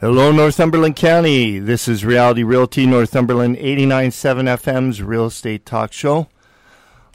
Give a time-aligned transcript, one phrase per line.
[0.00, 1.58] Hello, Northumberland County.
[1.58, 6.28] This is Reality Realty Northumberland 89.7 FM's real estate talk show.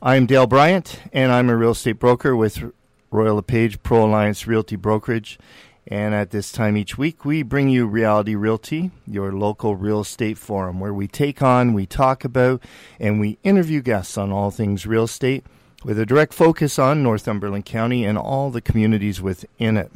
[0.01, 2.73] I'm Dale Bryant, and I'm a real estate broker with
[3.09, 5.39] Royal LePage Pro Alliance Realty Brokerage.
[5.87, 10.37] And at this time each week, we bring you Reality Realty, your local real estate
[10.37, 12.61] forum, where we take on, we talk about,
[12.99, 15.45] and we interview guests on all things real estate
[15.85, 19.89] with a direct focus on Northumberland County and all the communities within it.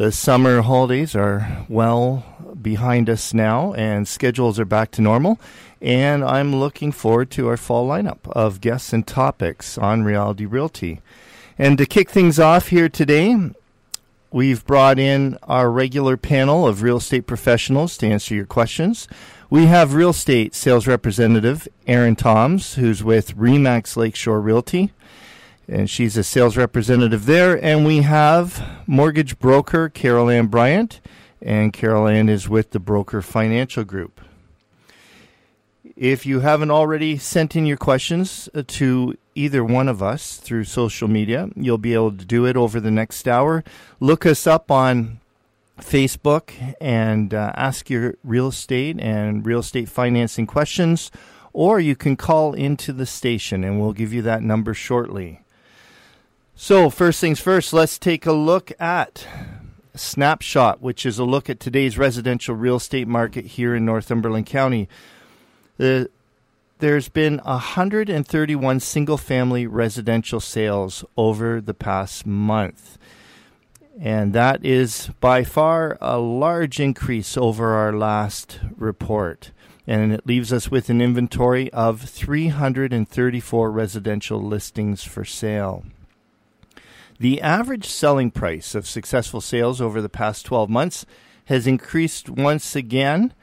[0.00, 2.24] The summer holidays are well
[2.62, 5.38] behind us now, and schedules are back to normal.
[5.82, 11.02] And I'm looking forward to our fall lineup of guests and topics on Reality Realty.
[11.58, 13.50] And to kick things off here today,
[14.32, 19.06] we've brought in our regular panel of real estate professionals to answer your questions.
[19.50, 24.92] We have real estate sales representative Aaron Toms, who's with Remax Lakeshore Realty
[25.70, 27.62] and she's a sales representative there.
[27.64, 31.00] And we have mortgage broker Carol Ann Bryant,
[31.40, 34.20] and Carol Ann is with the Broker Financial Group.
[35.96, 40.64] If you haven't already sent in your questions uh, to either one of us through
[40.64, 43.62] social media, you'll be able to do it over the next hour.
[44.00, 45.20] Look us up on
[45.78, 51.10] Facebook and uh, ask your real estate and real estate financing questions,
[51.52, 55.40] or you can call into the station and we'll give you that number shortly.
[56.62, 59.26] So, first things first, let's take a look at
[59.94, 64.86] Snapshot, which is a look at today's residential real estate market here in Northumberland County.
[65.78, 66.10] The,
[66.78, 72.98] there's been 131 single family residential sales over the past month.
[73.98, 79.50] And that is by far a large increase over our last report.
[79.86, 85.84] And it leaves us with an inventory of 334 residential listings for sale.
[87.20, 91.04] The average selling price of successful sales over the past 12 months
[91.44, 93.34] has increased once again,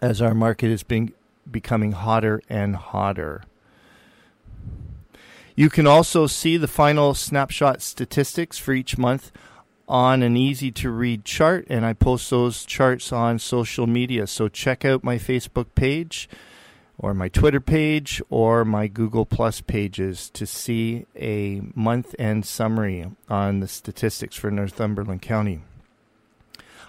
[0.00, 1.12] as our market has been
[1.50, 3.44] becoming hotter and hotter.
[5.54, 9.32] You can also see the final snapshot statistics for each month
[9.88, 14.26] on an easy to read chart, and I post those charts on social media.
[14.26, 16.28] So check out my Facebook page
[16.98, 23.06] or my Twitter page or my Google Plus pages to see a month end summary
[23.28, 25.60] on the statistics for Northumberland County.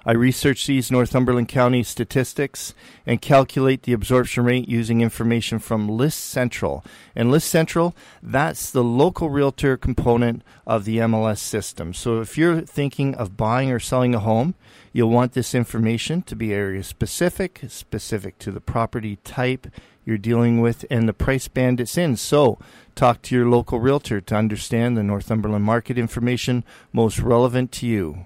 [0.07, 2.73] I research these Northumberland County statistics
[3.05, 6.81] and calculate the absorption rate using information from List Central.
[7.13, 11.93] And List Central, that's the local realtor component of the MLS system.
[11.93, 14.55] So if you're thinking of buying or selling a home,
[14.93, 19.67] you'll want this information to be area specific, specific to the property type
[20.05, 22.15] you're dealing with and the price band it's in.
[22.15, 22.59] So,
[22.95, 26.63] talk to your local realtor to understand the Northumberland market information
[26.93, 28.25] most relevant to you.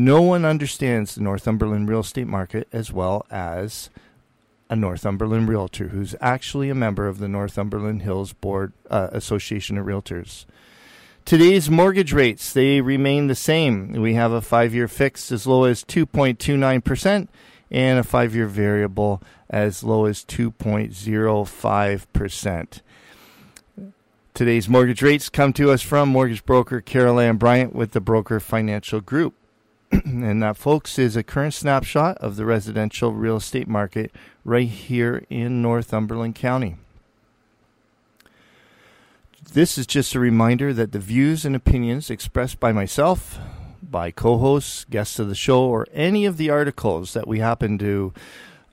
[0.00, 3.90] No one understands the Northumberland real estate market as well as
[4.70, 9.86] a Northumberland realtor who's actually a member of the Northumberland Hills Board uh, Association of
[9.86, 10.44] Realtors.
[11.24, 13.90] Today's mortgage rates, they remain the same.
[13.90, 17.26] We have a 5-year fixed as low as 2.29%
[17.72, 19.20] and a 5-year variable
[19.50, 22.80] as low as 2.05%.
[24.32, 28.38] Today's mortgage rates come to us from mortgage broker Carol Ann Bryant with the Broker
[28.38, 29.34] Financial Group.
[30.04, 34.12] and that, folks, is a current snapshot of the residential real estate market
[34.44, 36.76] right here in Northumberland County.
[39.52, 43.38] This is just a reminder that the views and opinions expressed by myself,
[43.82, 47.78] by co hosts, guests of the show, or any of the articles that we happen
[47.78, 48.12] to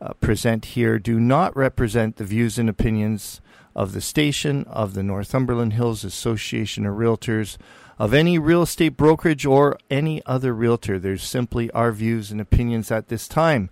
[0.01, 3.39] uh, present here do not represent the views and opinions
[3.73, 7.57] of the station, of the Northumberland Hills Association of Realtors,
[7.97, 10.99] of any real estate brokerage, or any other realtor.
[10.99, 13.69] There's simply our views and opinions at this time.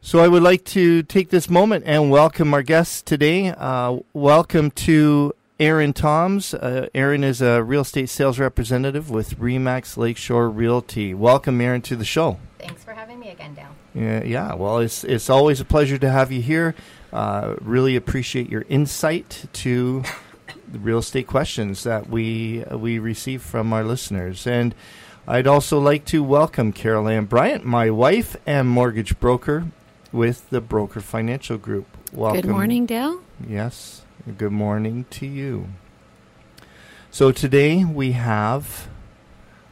[0.00, 3.48] So I would like to take this moment and welcome our guests today.
[3.48, 6.54] Uh, welcome to Aaron Toms.
[6.54, 11.14] Uh, Erin is a real estate sales representative with Remax Lakeshore Realty.
[11.14, 12.38] Welcome, Aaron, to the show.
[12.60, 13.74] Thanks for having me again, Dale.
[13.94, 14.54] Yeah, yeah.
[14.54, 16.76] Well, it's it's always a pleasure to have you here.
[17.12, 20.04] Uh, really appreciate your insight to
[20.72, 24.46] real estate questions that we we receive from our listeners.
[24.46, 24.74] And
[25.26, 29.66] I'd also like to welcome Carol Ann Bryant, my wife and mortgage broker
[30.12, 31.86] with the Broker Financial Group.
[32.12, 32.40] Welcome.
[32.40, 33.20] Good morning, Dale.
[33.46, 34.02] Yes.
[34.36, 35.68] Good morning to you.
[37.10, 38.88] So today we have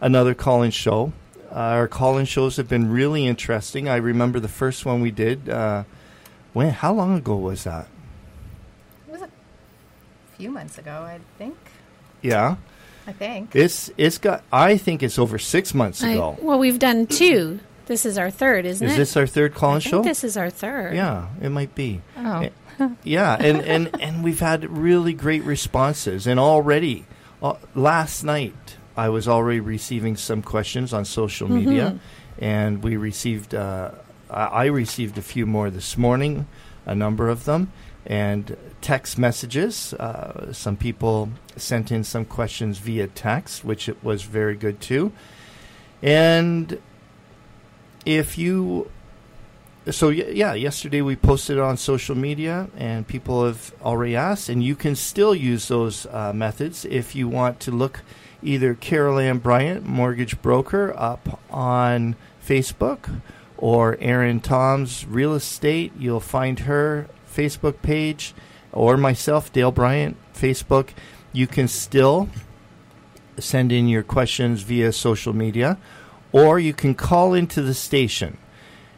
[0.00, 1.12] another call-in show.
[1.50, 3.88] Uh, our call-in shows have been really interesting.
[3.88, 5.48] I remember the first one we did.
[5.48, 5.84] Uh,
[6.52, 6.70] when?
[6.70, 7.88] How long ago was that?
[10.36, 11.56] It was a few months ago, I think.
[12.22, 12.56] Yeah.
[13.06, 13.54] I think.
[13.54, 14.42] It's it's got.
[14.52, 16.36] I think it's over six months I- ago.
[16.42, 17.60] well, we've done two.
[17.86, 18.96] This is our third, isn't Is it?
[18.96, 20.02] this our third I call-in think show?
[20.02, 20.96] This is our third.
[20.96, 22.00] Yeah, it might be.
[22.16, 22.40] Oh.
[22.80, 26.26] Eh, yeah, and, and, and we've had really great responses.
[26.26, 27.06] And already,
[27.40, 32.00] uh, last night, I was already receiving some questions on social media,
[32.40, 33.92] and we received, uh,
[34.28, 36.48] I I received a few more this morning,
[36.86, 37.70] a number of them,
[38.06, 39.92] and text messages.
[39.94, 45.12] Uh, some people sent in some questions via text, which it was very good too.
[46.02, 46.78] And
[48.04, 48.90] if you
[49.90, 54.74] so yeah, yesterday we posted on social media, and people have already asked, and you
[54.74, 58.02] can still use those uh, methods if you want to look
[58.42, 63.20] either Carol Ann Bryant, mortgage broker, up on Facebook,
[63.56, 65.92] or Erin Tom's real estate.
[65.96, 67.06] You'll find her
[67.36, 68.34] Facebook page,
[68.72, 70.90] or myself, Dale Bryant, Facebook.
[71.32, 72.28] You can still
[73.38, 75.78] send in your questions via social media,
[76.32, 78.38] or you can call into the station.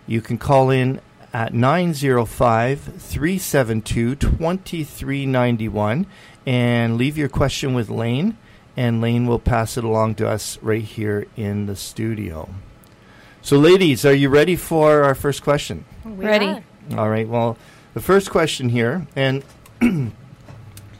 [0.07, 1.01] You can call in
[1.33, 6.07] at 905 372 2391
[6.47, 8.39] and leave your question with Lane,
[8.77, 12.49] and Lane will pass it along to us right here in the studio.
[13.43, 15.85] So, ladies, are you ready for our first question?
[16.05, 16.47] We Ready.
[16.47, 16.63] are.
[16.97, 17.29] All right.
[17.29, 17.57] Well,
[17.99, 19.43] the first question here, and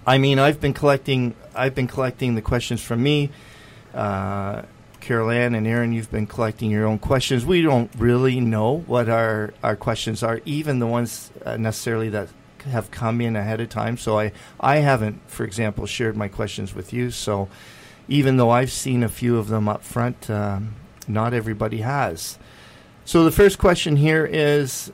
[0.07, 1.37] I mean, I've been collecting.
[1.55, 3.31] I've been collecting the questions from me.
[3.95, 4.63] Uh,
[4.99, 7.47] Carol Ann and Aaron, you've been collecting your own questions.
[7.47, 12.31] We don't really know what our, our questions are, even the ones uh, necessarily that
[12.65, 13.97] have come in ahead of time.
[13.97, 17.13] So I, I haven't, for example, shared my questions with you.
[17.13, 17.49] So
[18.09, 20.75] even though I've seen a few of them up front, um,
[21.07, 22.41] not everybody has.
[23.05, 24.93] So the first question here is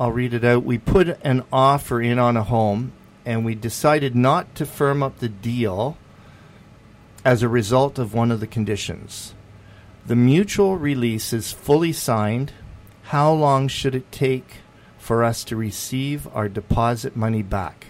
[0.00, 0.64] I'll read it out.
[0.64, 2.92] We put an offer in on a home
[3.26, 5.98] and we decided not to firm up the deal
[7.22, 9.34] as a result of one of the conditions.
[10.06, 12.52] The mutual release is fully signed.
[13.02, 14.56] How long should it take
[14.96, 17.88] for us to receive our deposit money back?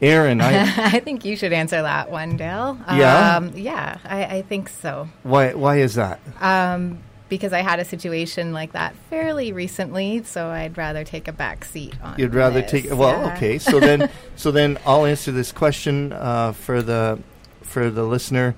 [0.00, 0.60] Aaron, I,
[0.94, 2.78] I think you should answer that one, Dale.
[2.86, 3.36] Yeah?
[3.36, 5.08] Um, yeah, I, I think so.
[5.24, 6.20] why, why is that?
[6.40, 11.32] Um, because I had a situation like that fairly recently, so I'd rather take a
[11.32, 12.14] back seat on.
[12.18, 12.70] You'd rather this.
[12.70, 13.34] take well, Yeah.
[13.34, 13.58] okay.
[13.58, 17.18] So then, so then I'll answer this question uh, for the
[17.62, 18.54] for the listener.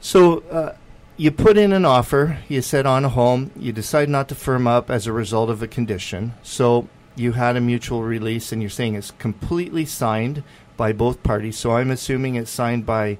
[0.00, 0.74] So uh,
[1.16, 2.38] you put in an offer.
[2.48, 3.50] You said on a home.
[3.56, 6.34] You decide not to firm up as a result of a condition.
[6.42, 10.42] So you had a mutual release, and you're saying it's completely signed
[10.76, 11.58] by both parties.
[11.58, 13.18] So I'm assuming it's signed by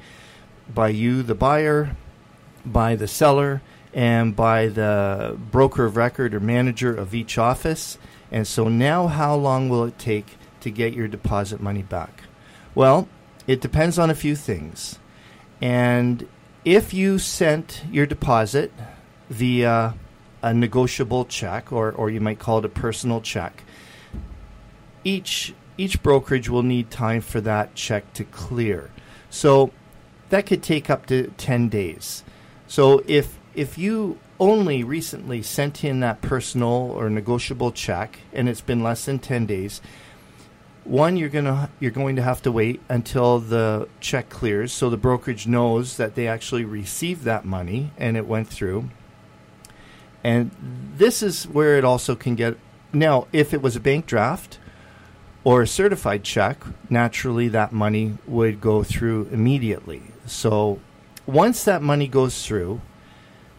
[0.72, 1.96] by you, the buyer,
[2.64, 3.60] by the seller,
[3.92, 7.98] and by the broker of record or manager of each office.
[8.30, 12.24] And so now, how long will it take to get your deposit money back?
[12.74, 13.08] Well,
[13.46, 14.98] it depends on a few things.
[15.60, 16.28] And
[16.64, 18.72] if you sent your deposit
[19.28, 19.94] via
[20.42, 23.64] a negotiable check, or, or you might call it a personal check,
[25.04, 28.90] each each brokerage will need time for that check to clear.
[29.30, 29.70] So
[30.28, 32.22] that could take up to 10 days.
[32.66, 38.60] So if if you only recently sent in that personal or negotiable check and it's
[38.60, 39.80] been less than 10 days,
[40.84, 44.88] one you're going to you're going to have to wait until the check clears so
[44.88, 48.88] the brokerage knows that they actually received that money and it went through.
[50.24, 50.50] And
[50.96, 52.56] this is where it also can get
[52.92, 54.58] now if it was a bank draft
[55.44, 60.02] or a certified check, naturally that money would go through immediately.
[60.26, 60.80] So
[61.26, 62.80] once that money goes through,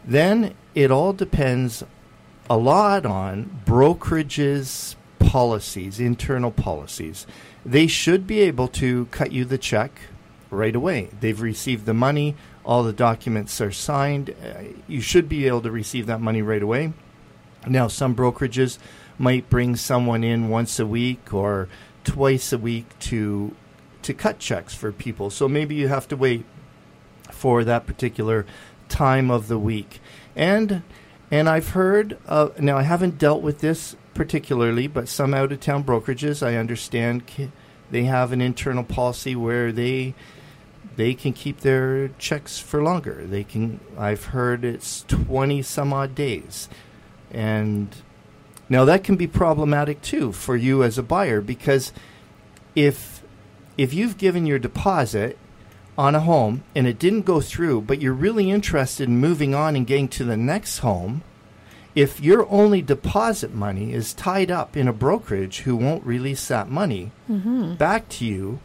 [0.04, 1.84] then it all depends
[2.48, 7.26] a lot on brokerages' policies, internal policies.
[7.64, 9.92] They should be able to cut you the check
[10.50, 11.08] right away.
[11.20, 14.30] They've received the money, all the documents are signed.
[14.30, 16.92] Uh, you should be able to receive that money right away.
[17.66, 18.78] Now, some brokerages
[19.18, 21.68] might bring someone in once a week or
[22.04, 23.54] twice a week to
[24.02, 25.30] to cut checks for people.
[25.30, 26.44] So maybe you have to wait
[27.30, 28.44] for that particular
[28.92, 30.00] time of the week.
[30.36, 30.82] And
[31.30, 35.60] and I've heard uh, now I haven't dealt with this particularly, but some out of
[35.60, 37.22] town brokerages, I understand,
[37.90, 40.14] they have an internal policy where they
[40.96, 43.24] they can keep their checks for longer.
[43.26, 43.80] They can.
[43.96, 46.68] I've heard it's twenty some odd days,
[47.30, 47.88] and
[48.68, 51.92] now that can be problematic too for you as a buyer because
[52.74, 53.22] if
[53.78, 55.38] if you've given your deposit
[56.02, 59.76] on a home and it didn't go through, but you're really interested in moving on
[59.76, 61.22] and getting to the next home,
[61.94, 66.68] if your only deposit money is tied up in a brokerage who won't release that
[66.68, 67.74] money mm-hmm.
[67.74, 68.58] back to you,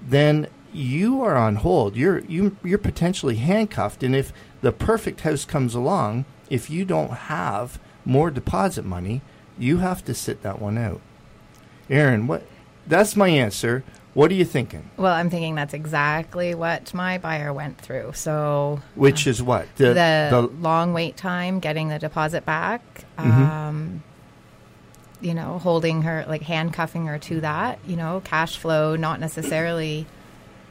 [0.00, 1.94] then you are on hold.
[1.94, 7.12] You're you you're potentially handcuffed, and if the perfect house comes along, if you don't
[7.12, 9.20] have more deposit money,
[9.58, 11.02] you have to sit that one out.
[11.90, 12.44] Aaron, what?
[12.86, 13.84] That's my answer.
[14.14, 14.90] What are you thinking?
[14.96, 18.12] Well, I'm thinking that's exactly what my buyer went through.
[18.14, 22.82] So, which uh, is what the, the, the, long wait time getting the deposit back.
[23.18, 23.30] Mm-hmm.
[23.30, 24.02] Um,
[25.20, 27.78] you know, holding her like handcuffing her to that.
[27.86, 30.06] You know, cash flow not necessarily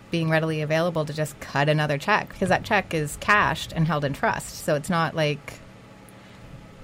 [0.09, 4.05] being readily available to just cut another check because that check is cashed and held
[4.05, 4.63] in trust.
[4.65, 5.59] So it's not like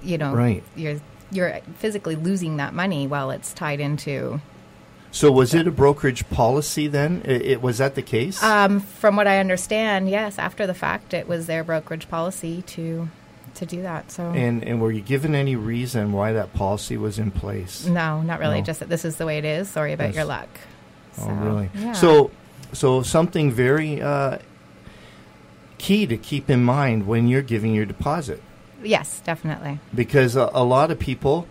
[0.01, 0.63] you know right.
[0.75, 4.39] you're you're physically losing that money while it's tied into
[5.13, 7.21] so was it a brokerage policy then?
[7.23, 8.41] It, it was that the case?
[8.41, 10.39] Um, from what I understand, yes.
[10.39, 13.07] After the fact, it was their brokerage policy to
[13.53, 14.11] to do that.
[14.11, 17.85] So and and were you given any reason why that policy was in place?
[17.85, 18.57] No, not really.
[18.59, 18.65] No.
[18.65, 19.69] Just that this is the way it is.
[19.69, 20.15] Sorry about yes.
[20.15, 20.49] your luck.
[21.19, 21.69] Oh, so, oh, really?
[21.75, 21.93] Yeah.
[21.93, 22.31] So
[22.73, 24.39] so something very uh,
[25.77, 28.41] key to keep in mind when you're giving your deposit.
[28.81, 29.79] Yes, definitely.
[29.93, 31.47] Because a, a lot of people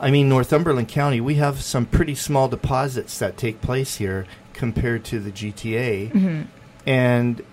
[0.00, 5.04] I mean, Northumberland County, we have some pretty small deposits that take place here compared
[5.04, 6.42] to the GTA, mm-hmm.
[6.86, 7.44] and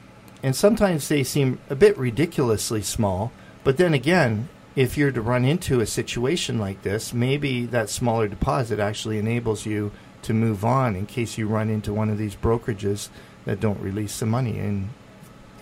[0.43, 3.31] and sometimes they seem a bit ridiculously small.
[3.63, 8.27] But then again, if you're to run into a situation like this, maybe that smaller
[8.27, 9.91] deposit actually enables you
[10.23, 13.09] to move on in case you run into one of these brokerages
[13.45, 14.89] that don't release the money in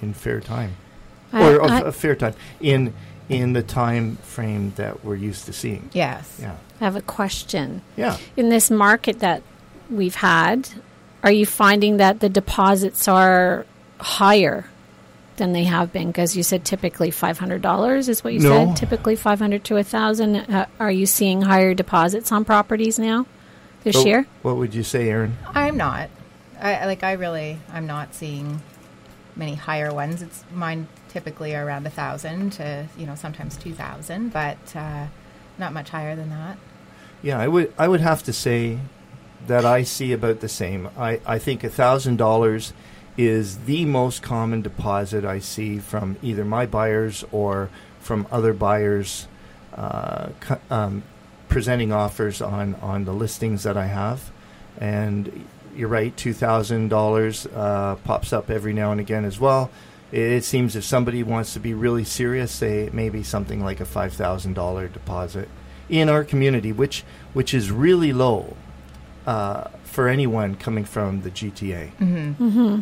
[0.01, 0.75] in fair time,
[1.33, 2.93] I, or I, a fair time in
[3.29, 5.89] in the time frame that we're used to seeing.
[5.93, 6.37] Yes.
[6.41, 6.55] Yeah.
[6.81, 7.81] I have a question.
[7.95, 8.17] Yeah.
[8.35, 9.43] In this market that
[9.89, 10.69] we've had,
[11.23, 13.65] are you finding that the deposits are
[13.99, 14.65] higher
[15.37, 16.07] than they have been?
[16.07, 18.49] Because you said typically five hundred dollars is what you no.
[18.49, 18.77] said.
[18.77, 20.35] Typically five hundred to a thousand.
[20.35, 23.25] Uh, are you seeing higher deposits on properties now
[23.83, 24.25] this so year?
[24.41, 25.37] What would you say, Aaron?
[25.47, 26.09] I'm not.
[26.59, 27.03] I like.
[27.03, 27.59] I really.
[27.71, 28.61] I'm not seeing
[29.35, 30.21] many higher ones.
[30.21, 35.07] It's mine typically around a thousand to you know sometimes two thousand, but uh,
[35.57, 36.57] not much higher than that.
[37.21, 38.79] Yeah, I would I would have to say
[39.47, 40.89] that I see about the same.
[40.97, 42.73] I, I think a thousand dollars
[43.17, 49.27] is the most common deposit I see from either my buyers or from other buyers
[49.75, 50.29] uh,
[50.69, 51.03] um,
[51.49, 54.31] presenting offers on, on the listings that I have.
[54.79, 57.47] And you're right, two thousand uh, dollars
[58.03, 59.69] pops up every now and again as well.
[60.11, 64.13] It seems if somebody wants to be really serious, say maybe something like a five
[64.13, 65.49] thousand dollar deposit
[65.87, 68.55] in our community, which which is really low
[69.27, 71.91] uh, for anyone coming from the GTA.
[71.97, 72.43] Mm-hmm.
[72.47, 72.81] Mm-hmm.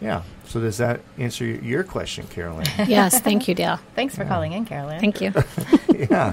[0.00, 0.22] Yeah.
[0.48, 2.88] So does that answer your question, Carol Ann?
[2.88, 3.20] yes.
[3.20, 3.78] Thank you, Dale.
[3.94, 4.28] Thanks for yeah.
[4.28, 4.98] calling in, Carol Ann.
[4.98, 5.34] Thank you.
[6.10, 6.32] yeah.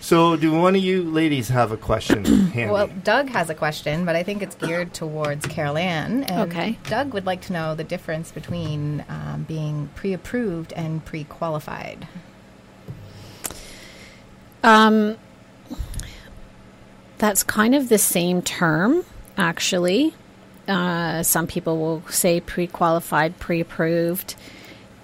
[0.00, 2.24] So, do one of you ladies have a question?
[2.52, 2.72] handy?
[2.72, 6.24] Well, Doug has a question, but I think it's geared towards Carol Ann.
[6.30, 6.78] Okay.
[6.88, 12.08] Doug would like to know the difference between um, being pre-approved and pre-qualified.
[14.62, 15.18] Um,
[17.18, 19.04] that's kind of the same term,
[19.36, 20.14] actually.
[20.66, 24.34] Uh, some people will say pre qualified, pre approved.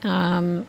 [0.03, 0.67] Um,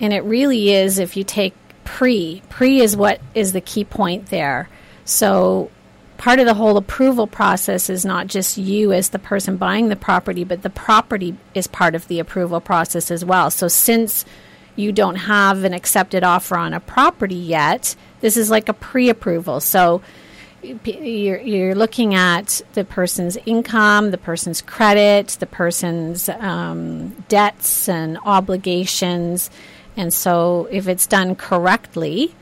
[0.00, 4.26] and it really is, if you take pre, pre is what is the key point
[4.26, 4.68] there.
[5.04, 5.70] So
[6.16, 9.96] part of the whole approval process is not just you as the person buying the
[9.96, 13.50] property, but the property is part of the approval process as well.
[13.50, 14.24] So since
[14.76, 19.08] you don't have an accepted offer on a property yet, this is like a pre
[19.08, 19.60] approval.
[19.60, 20.02] So
[20.84, 28.18] you're, you're looking at the person's income, the person's credit, the person's um, debts and
[28.24, 29.50] obligations.
[29.96, 32.34] And so, if it's done correctly,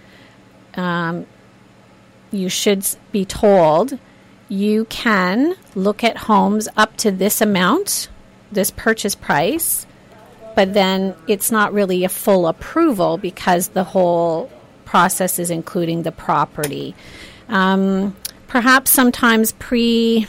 [0.74, 1.26] um,
[2.30, 3.98] you should be told
[4.48, 8.08] you can look at homes up to this amount,
[8.50, 9.86] this purchase price,
[10.54, 14.50] but then it's not really a full approval because the whole
[14.84, 16.94] process is including the property.
[17.52, 18.16] Um,
[18.48, 20.26] perhaps sometimes pre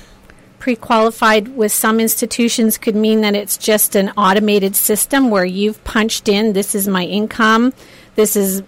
[0.59, 6.29] pre-qualified with some institutions could mean that it's just an automated system where you've punched
[6.29, 7.73] in this is my income,
[8.15, 8.63] this is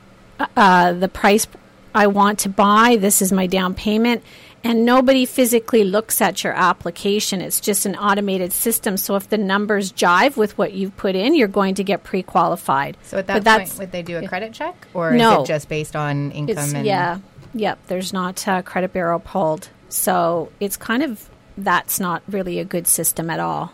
[0.58, 1.48] uh, the price
[1.96, 2.98] I want to buy.
[3.00, 4.24] This is my down payment.
[4.66, 7.40] And nobody physically looks at your application.
[7.40, 8.98] It's just an automated system.
[8.98, 12.24] So if the numbers jive with what you've put in, you're going to get pre
[12.24, 12.98] qualified.
[13.04, 15.44] So at that But point, would they do a credit check, or No.
[15.44, 16.58] is it just based on income?
[16.58, 17.20] It's, and yeah,
[17.56, 17.80] yep.
[17.88, 22.88] There's not uh, credit bureau pulled, so it's kind of that's not really a good
[22.88, 23.74] system at all.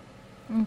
[0.50, 0.66] Okay.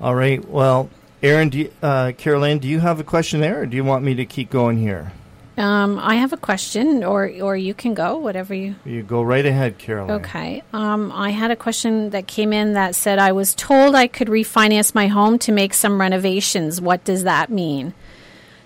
[0.00, 0.42] All right.
[0.48, 0.88] Well,
[1.22, 4.04] Aaron, do you, uh, Caroline, do you have a question there, or do you want
[4.04, 5.12] me to keep going here?
[5.58, 8.76] Um, I have a question, or or you can go, whatever you.
[8.86, 10.20] You go right ahead, Caroline.
[10.22, 10.62] Okay.
[10.72, 14.28] Um, I had a question that came in that said I was told I could
[14.28, 16.80] refinance my home to make some renovations.
[16.80, 17.92] What does that mean?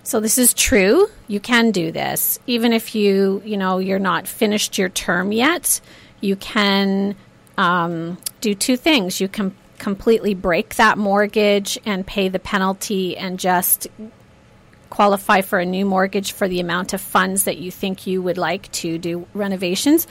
[0.05, 1.07] So this is true.
[1.27, 5.81] You can do this, even if you you know you're not finished your term yet.
[6.21, 7.15] You can
[7.57, 9.19] um, do two things.
[9.19, 13.87] You can completely break that mortgage and pay the penalty and just
[14.91, 18.37] qualify for a new mortgage for the amount of funds that you think you would
[18.37, 20.07] like to do renovations.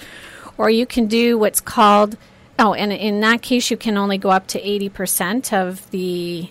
[0.59, 2.19] Or you can do what's called,
[2.59, 6.51] oh, and in that case, you can only go up to 80% of the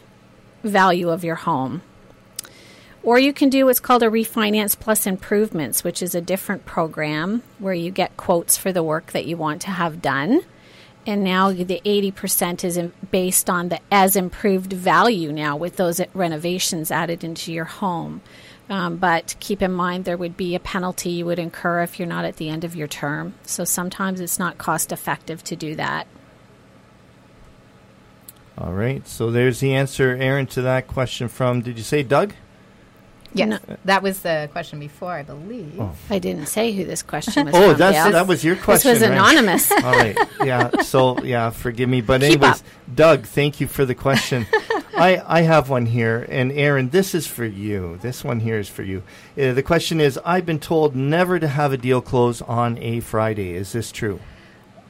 [0.64, 1.82] value of your home.
[3.04, 7.44] Or you can do what's called a refinance plus improvements, which is a different program
[7.60, 10.42] where you get quotes for the work that you want to have done.
[11.06, 12.80] And now the 80% is
[13.12, 18.22] based on the as improved value now with those renovations added into your home.
[18.70, 22.08] Um, but keep in mind there would be a penalty you would incur if you're
[22.08, 23.34] not at the end of your term.
[23.44, 26.08] So sometimes it's not cost effective to do that.
[28.58, 29.06] All right.
[29.06, 32.34] So there's the answer, Aaron, to that question from, did you say Doug?
[33.34, 33.78] Yes, No.
[33.86, 35.80] that was the question before, I believe.
[35.80, 35.96] Oh.
[36.10, 38.92] I didn't say who this question was Oh, that's that was your question.
[38.94, 39.16] This was right?
[39.18, 39.72] anonymous.
[39.72, 40.18] All right.
[40.44, 40.82] Yeah.
[40.82, 42.68] So yeah, forgive me, but Keep anyways, up.
[42.94, 44.46] Doug, thank you for the question.
[44.96, 47.98] I I have one here, and Aaron, this is for you.
[48.02, 49.02] This one here is for you.
[49.38, 53.00] Uh, the question is: I've been told never to have a deal close on a
[53.00, 53.56] Friday.
[53.56, 54.20] Is this true?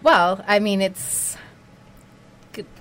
[0.02, 1.38] Well, I mean, it's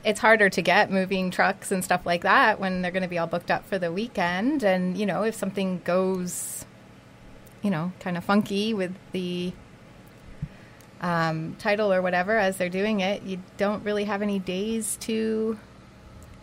[0.04, 3.18] it's harder to get moving trucks and stuff like that when they're going to be
[3.18, 4.62] all booked up for the weekend.
[4.62, 6.64] And you know, if something goes,
[7.62, 9.52] you know, kind of funky with the
[11.00, 15.58] um, title or whatever as they're doing it, you don't really have any days to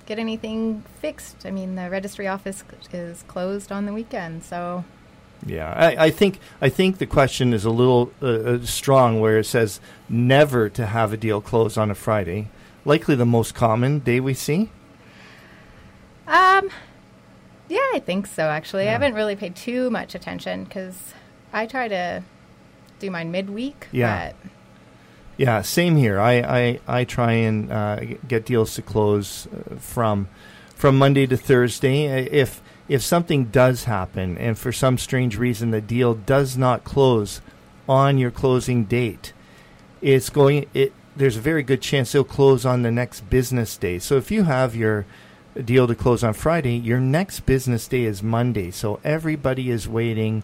[0.06, 1.46] get anything fixed.
[1.46, 4.84] I mean, the registry office is closed on the weekend, so
[5.46, 9.40] Yeah, I, I think I think the question is a little uh, uh, strong, where
[9.40, 12.50] it says never to have a deal close on a Friday.
[12.90, 14.72] Likely the most common day we see.
[16.26, 16.72] Um,
[17.68, 18.46] yeah, I think so.
[18.50, 18.90] Actually, Yeah.
[18.90, 21.14] I haven't really paid too much attention because
[21.54, 22.24] I try to
[22.98, 23.90] do mine midweek.
[23.92, 24.32] Yeah.
[25.38, 26.20] Yeah, same here.
[26.20, 30.28] I I, I try and uh, get deals to close uh, from
[30.74, 32.08] from Monday to Thursday.
[32.08, 37.40] If if something does happen, and for some strange reason the deal does not close
[37.88, 39.32] on your closing date,
[40.02, 40.66] it's going.
[40.74, 44.00] It there's a very good chance it'll close on the next business day.
[44.00, 45.06] So if you have your
[45.66, 48.72] deal to close on Friday, your next business day is Monday.
[48.72, 50.44] So everybody is waiting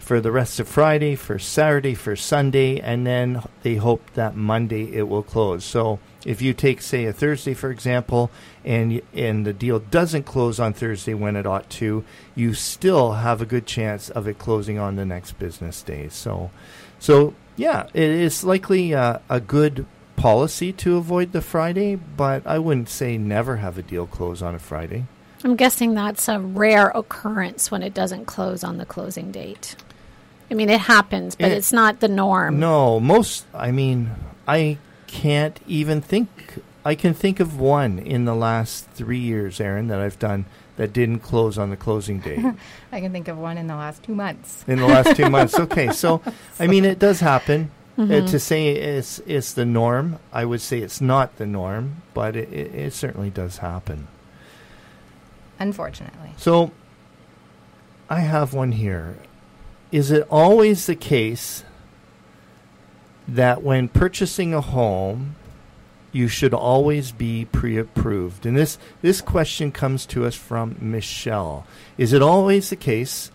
[0.00, 4.92] for the rest of Friday, for Saturday, for Sunday, and then they hope that Monday
[4.92, 5.64] it will close.
[5.64, 8.32] So if you take, say, a Thursday, for example,
[8.64, 13.40] and and the deal doesn't close on Thursday when it ought to, you still have
[13.40, 16.08] a good chance of it closing on the next business day.
[16.08, 16.50] So,
[16.98, 19.86] so yeah, it is likely uh, a good
[20.20, 24.54] policy to avoid the Friday, but I wouldn't say never have a deal close on
[24.54, 25.04] a Friday.
[25.42, 29.76] I'm guessing that's a rare occurrence when it doesn't close on the closing date.
[30.50, 32.60] I mean, it happens, but It- it's not the norm.
[32.60, 33.46] No, most.
[33.54, 34.10] I mean,
[34.46, 36.28] I can't even think.
[36.84, 40.44] I can think of one in the last three years, Aaron, that I've done
[40.76, 42.44] that didn't close on the closing date
[42.90, 44.64] I can think of one in the last two months.
[44.66, 45.58] in the last two months.
[45.58, 46.20] Okay, so
[46.58, 47.70] I mean, it does happen.
[48.00, 52.34] Uh, to say it's it's the norm, I would say it's not the norm, but
[52.34, 54.08] it, it, it certainly does happen.
[55.58, 56.70] Unfortunately, So
[58.08, 59.18] I have one here.
[59.92, 61.64] Is it always the case
[63.28, 65.36] that when purchasing a home,
[66.10, 68.46] you should always be pre-approved?
[68.46, 71.66] And this this question comes to us from Michelle.
[71.98, 73.30] Is it always the case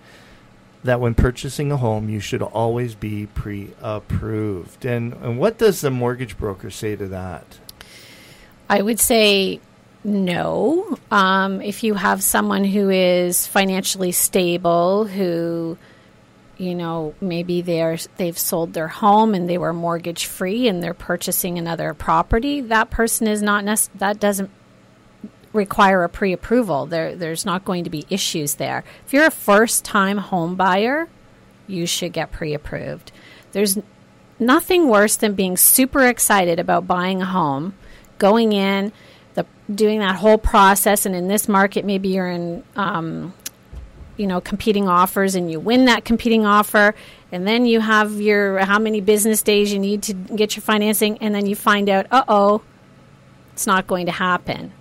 [0.85, 4.85] that when purchasing a home, you should always be pre-approved?
[4.85, 7.59] And, and what does the mortgage broker say to that?
[8.69, 9.59] I would say
[10.03, 10.97] no.
[11.11, 15.77] Um, if you have someone who is financially stable, who
[16.57, 20.93] you know maybe they're they've sold their home and they were mortgage free and they're
[20.93, 24.49] purchasing another property, that person is not nec- that doesn't
[25.55, 26.85] require a pre-approval.
[26.85, 28.83] There there's not going to be issues there.
[29.05, 31.07] If you're a first-time home buyer,
[31.67, 33.11] you should get pre approved.
[33.51, 33.77] There's
[34.39, 37.73] nothing worse than being super excited about buying a home,
[38.17, 38.91] going in,
[39.33, 42.63] the, doing that whole process, and in this market, maybe you're in.
[42.75, 43.33] Um,
[44.17, 46.95] you know, competing offers, and you win that competing offer,
[47.33, 51.17] and then you have your how many business days you need to get your financing,
[51.17, 52.61] and then you find out, uh oh,
[53.51, 54.71] it's not going to happen.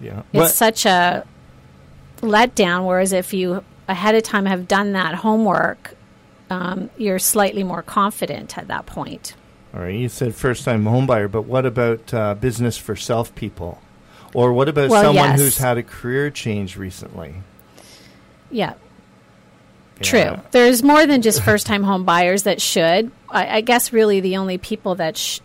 [0.00, 0.22] Yeah.
[0.32, 1.26] It's such a
[2.18, 2.86] letdown.
[2.86, 5.94] Whereas if you ahead of time have done that homework,
[6.50, 9.34] um, you're slightly more confident at that point.
[9.74, 13.80] All right, you said first time homebuyer, but what about uh, business for self people?
[14.34, 15.40] Or what about Well, someone yes.
[15.40, 17.36] who's had a career change recently?
[18.50, 18.74] Yeah,
[20.00, 20.36] True.
[20.50, 23.10] There's more than just first time home buyers that should.
[23.30, 25.40] I, I guess really the only people that sh-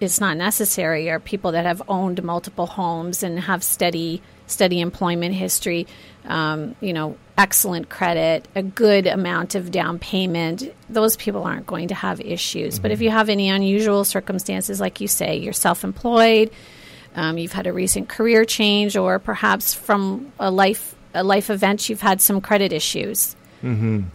[0.00, 5.34] it's not necessary are people that have owned multiple homes and have steady steady employment
[5.34, 5.86] history,
[6.26, 10.72] um, you know, excellent credit, a good amount of down payment.
[10.90, 12.78] Those people aren't going to have issues.
[12.78, 16.50] But if you have any unusual circumstances, like you say, you're self employed,
[17.16, 21.88] um, you've had a recent career change, or perhaps from a life a life event,
[21.88, 23.36] you've had some credit issues.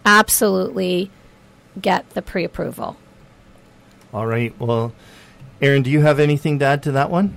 [0.05, 1.09] Absolutely,
[1.81, 2.97] get the pre approval.
[4.13, 4.53] All right.
[4.59, 4.93] Well,
[5.62, 7.35] Aaron, do you have anything to add to that one?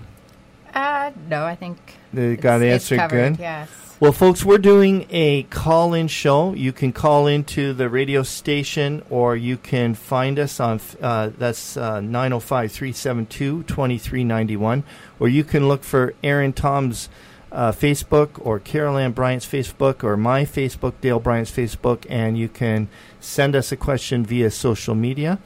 [0.75, 1.77] Uh, no, I think
[2.12, 3.42] They got it's- it's answered covered, good.
[3.42, 3.68] Yes.
[4.01, 6.55] Well, folks, we're doing a call in show.
[6.55, 11.77] You can call into the radio station or you can find us on, uh, that's
[11.77, 14.83] uh, 905 372 2391.
[15.20, 17.09] Or you can look for Aaron Tom's
[17.53, 22.49] uh, Facebook or Carol Ann Bryant's Facebook or my Facebook, Dale Bryant's Facebook, and you
[22.49, 22.88] can
[23.21, 25.38] send us a question via social media.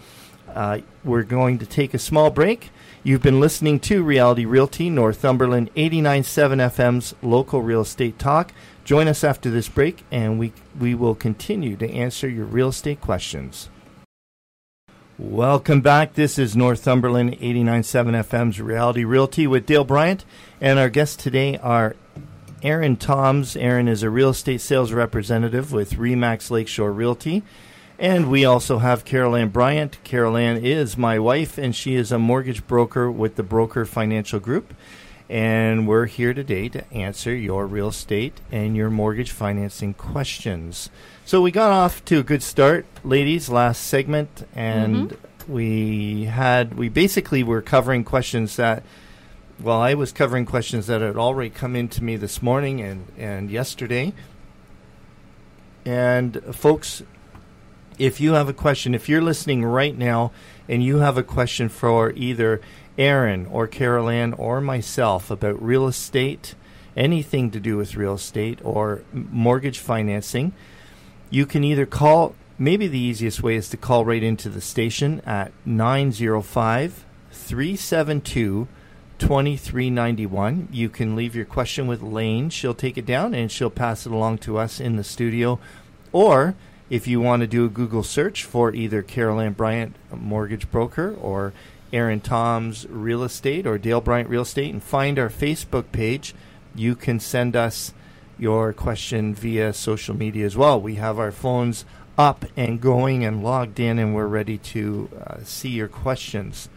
[0.48, 2.70] Uh, we're going to take a small break.
[3.02, 8.52] You've been listening to Reality Realty, Northumberland 89.7 FM's local real estate talk.
[8.84, 13.00] Join us after this break, and we, we will continue to answer your real estate
[13.00, 13.68] questions.
[15.18, 16.12] Welcome back.
[16.12, 20.26] This is Northumberland 89.7 FM's Reality Realty with Dale Bryant,
[20.60, 21.96] and our guests today are
[22.62, 23.56] Aaron Toms.
[23.56, 27.42] Aaron is a real estate sales representative with Remax Lakeshore Realty.
[27.98, 29.96] And we also have Carol Ann Bryant.
[30.04, 34.38] Carol Ann is my wife, and she is a mortgage broker with the Broker Financial
[34.38, 34.74] Group.
[35.30, 40.90] And we're here today to answer your real estate and your mortgage financing questions.
[41.26, 45.52] So we got off to a good start, ladies, last segment, and mm-hmm.
[45.52, 48.84] we had we basically were covering questions that
[49.60, 53.50] well, I was covering questions that had already come into me this morning and, and
[53.50, 54.12] yesterday.
[55.84, 57.02] And folks,
[57.98, 60.30] if you have a question, if you're listening right now
[60.68, 62.60] and you have a question for either
[62.96, 66.54] Aaron or Carol Ann or myself about real estate,
[66.96, 70.52] anything to do with real estate or mortgage financing,
[71.30, 75.20] you can either call, maybe the easiest way is to call right into the station
[75.26, 78.68] at 905 372
[79.18, 80.68] 2391.
[80.70, 82.50] You can leave your question with Lane.
[82.50, 85.58] She'll take it down and she'll pass it along to us in the studio.
[86.12, 86.54] Or
[86.90, 91.14] if you want to do a Google search for either Carol Ann Bryant Mortgage Broker
[91.20, 91.52] or
[91.92, 96.34] Aaron Tom's Real Estate or Dale Bryant Real Estate and find our Facebook page,
[96.74, 97.92] you can send us
[98.38, 100.80] your question via social media as well.
[100.80, 101.84] We have our phones
[102.18, 106.68] up and going and logged in, and we're ready to uh, see your questions.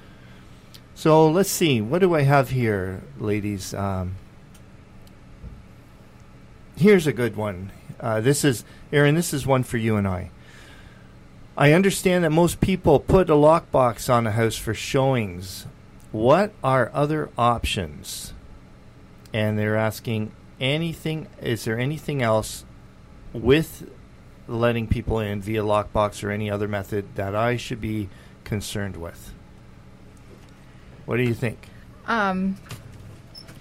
[0.95, 1.79] So let's see.
[1.81, 3.73] What do I have here, ladies?
[3.73, 4.15] Um,
[6.75, 7.71] here's a good one.
[7.99, 9.15] Uh, this is Aaron.
[9.15, 10.31] This is one for you and I.
[11.57, 15.65] I understand that most people put a lockbox on a house for showings.
[16.11, 18.33] What are other options?
[19.33, 21.27] And they're asking anything.
[21.41, 22.65] Is there anything else
[23.33, 23.89] with
[24.47, 28.09] letting people in via lockbox or any other method that I should be
[28.43, 29.33] concerned with?
[31.05, 31.69] What do you think?
[32.07, 32.57] Um,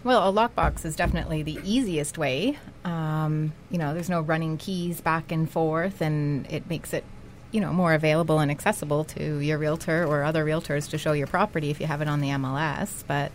[0.04, 2.58] well, a lockbox is definitely the easiest way.
[2.84, 7.04] Um, you know, there's no running keys back and forth, and it makes it,
[7.50, 11.26] you know, more available and accessible to your realtor or other realtors to show your
[11.26, 13.04] property if you have it on the MLS.
[13.06, 13.32] But,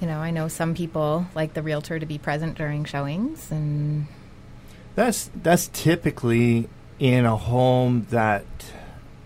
[0.00, 4.06] you know, I know some people like the realtor to be present during showings, and
[4.94, 8.44] That's that's typically in a home that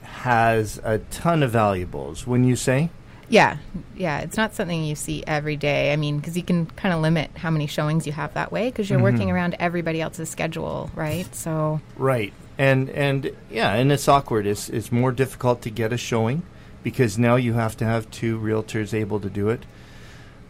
[0.02, 2.26] has a ton of valuables.
[2.26, 2.90] Wouldn't you say?
[3.28, 3.56] yeah,
[3.96, 5.92] yeah, it's not something you see every day.
[5.92, 8.68] I mean, because you can kind of limit how many showings you have that way
[8.68, 9.16] because you're mm-hmm.
[9.16, 11.32] working around everybody else's schedule, right?
[11.34, 11.80] So.
[11.96, 12.32] Right.
[12.58, 14.46] And and yeah, and it's awkward.
[14.46, 16.42] It's it's more difficult to get a showing
[16.82, 19.64] because now you have to have two realtors able to do it.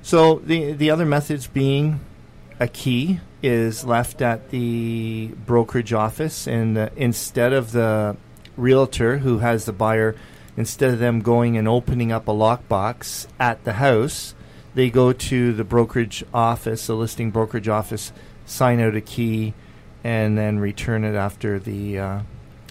[0.04, 2.00] So the the other methods being
[2.60, 8.14] a key is left at the brokerage office and the, instead of the
[8.54, 10.14] realtor who has the buyer,
[10.58, 14.34] instead of them going and opening up a lockbox at the house,
[14.74, 18.12] they go to the brokerage office, the listing brokerage office,
[18.44, 19.54] sign out a key,
[20.04, 22.20] and then return it after the uh,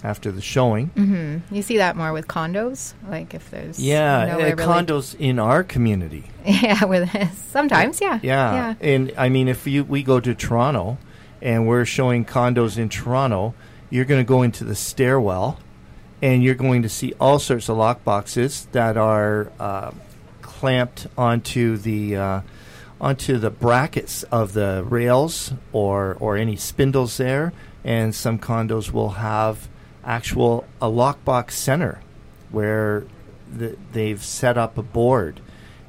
[0.04, 0.89] after the showing.
[0.89, 1.56] Mm-hmm.
[1.56, 5.63] You see that more with condos, like if there's Yeah, uh, really- condos in our
[5.63, 6.26] community.
[6.46, 7.10] yeah, with
[7.50, 8.76] sometimes, yeah, Yeah.
[8.82, 10.98] And I mean, if you we go to Toronto
[11.42, 13.54] and we're showing condos in Toronto,
[13.89, 15.58] you're going to go into the stairwell
[16.22, 19.92] and you're going to see all sorts of lock boxes that are uh,
[20.42, 22.42] clamped onto the uh,
[23.00, 27.54] onto the brackets of the rails or or any spindles there.
[27.86, 29.68] And some condos will have
[30.06, 32.02] actual a lockbox center
[32.52, 33.06] where
[33.52, 35.39] the, they've set up a board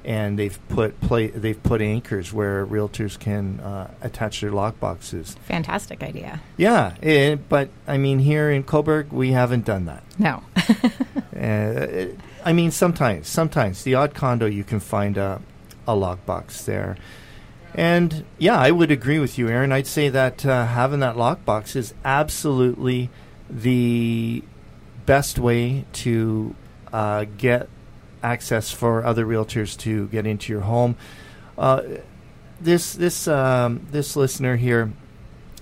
[0.04, 5.38] and they've put play, they've put anchors where realtors can uh, attach their lockboxes.
[5.38, 6.40] fantastic idea.
[6.58, 10.02] Yeah, eh, but I mean here in Cobourg we haven't done that.
[10.18, 10.42] No,
[11.34, 12.06] Uh,
[12.44, 15.40] I mean sometimes sometimes the odd condo you can find a
[15.86, 16.96] a lockbox there.
[17.74, 19.72] And yeah, I would agree with you, Aaron.
[19.72, 23.10] I'd say that uh, having that lockbox is absolutely
[23.48, 24.42] the
[25.06, 26.54] best way to
[26.92, 27.68] uh, get
[28.22, 30.96] access for other realtors to get into your home.
[31.58, 31.82] Uh,
[32.60, 34.92] this this um, this listener here,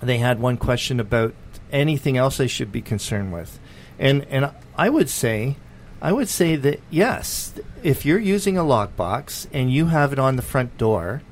[0.01, 1.35] they had one question about
[1.71, 3.59] anything else they should be concerned with,
[3.99, 5.57] and and I would say,
[6.01, 10.37] I would say that yes, if you're using a lockbox and you have it on
[10.37, 11.23] the front door,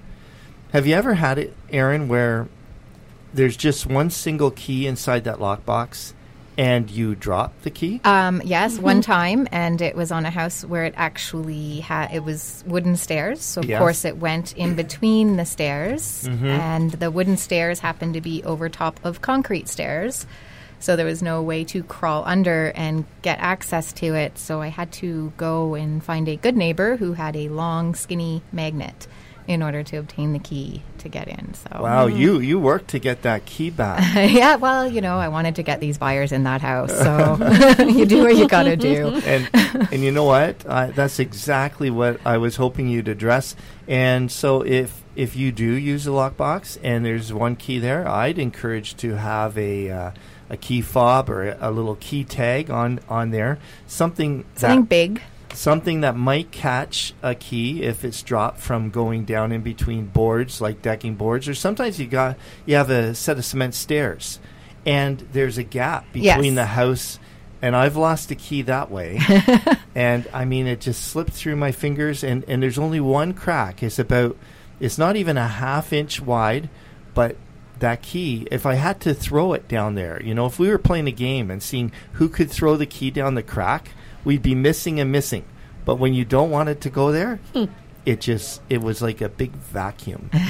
[0.72, 2.48] have you ever had it, Aaron, where
[3.32, 6.12] there's just one single key inside that lockbox,
[6.60, 8.00] and you drop the key?
[8.04, 12.22] um, yes, one time, and it was on a house where it actually had it
[12.22, 13.40] was wooden stairs.
[13.40, 13.78] So of Yes.
[13.78, 16.46] course it went in between the stairs, Mm-hmm.
[16.46, 20.26] and the wooden stairs happened to be over top of concrete stairs.
[20.80, 24.38] So there was no way to crawl under and get access to it.
[24.38, 28.42] So I had to go and find a good neighbor who had a long, skinny
[28.52, 29.06] magnet
[29.50, 31.54] in order to obtain the key to get in.
[31.54, 34.14] So Wow, you you worked to get that key back.
[34.32, 37.36] yeah, well, you know, I wanted to get these buyers in that house, so
[37.84, 39.08] you do what you got to do.
[39.24, 39.50] and
[39.90, 40.64] and you know what?
[40.70, 43.56] I, that's exactly what I was hoping you'd address.
[43.88, 48.38] And so if if you do use a lockbox and there's one key there, I'd
[48.38, 50.10] encourage to have a uh,
[50.48, 53.58] a key fob or a, a little key tag on on there,
[53.88, 55.22] something Something big.
[55.52, 60.60] Something that might catch a key if it's dropped from going down in between boards
[60.60, 62.36] like decking boards or sometimes you got
[62.66, 64.38] you have a set of cement stairs
[64.86, 66.36] and there's a gap Yes.
[66.36, 67.18] between the house
[67.62, 69.18] and I've lost a key that way
[69.94, 73.82] and I mean it just slipped through my fingers and and there's only one crack
[73.82, 74.36] it's about
[74.78, 76.68] it's not even a half inch wide
[77.12, 77.36] but
[77.80, 80.78] that key if I had to throw it down there you know if we were
[80.78, 83.90] playing a game and seeing who could throw the key down the crack
[84.24, 85.44] we'd be missing and missing.
[85.84, 87.40] But when you don't want it to go there
[88.06, 90.30] it just it was like a big vacuum.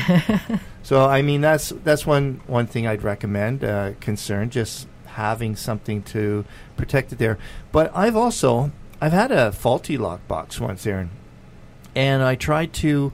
[0.82, 6.02] So I mean that's that's one one thing I'd recommend uh, concern just having something
[6.04, 6.44] to
[6.76, 7.38] protect it there.
[7.70, 11.10] But I've also I've had a faulty lockbox once Aaron.
[11.94, 13.12] And I tried to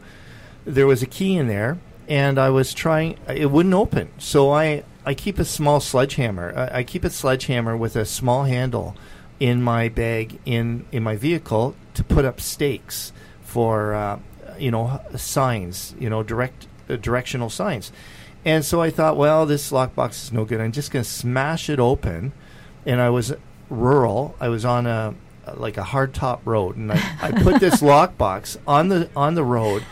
[0.64, 4.11] there was a key in there and I was trying it wouldn't open.
[4.19, 6.55] So I I keep a small sledgehammer.
[6.57, 8.95] I, I keep a sledgehammer with a small handle
[9.38, 14.18] in my bag in in my vehicle to put up stakes for uh,
[14.59, 17.92] you know signs you know direct uh, directional signs.
[18.44, 20.61] And so I thought well this lockbox is no good.
[20.61, 22.33] I'm just going to smash it open.
[22.85, 23.35] And I was
[23.68, 24.37] rural.
[24.38, 25.14] I was on a
[25.55, 26.77] like a hardtop road.
[26.77, 29.85] And I, I put this lockbox on the on the road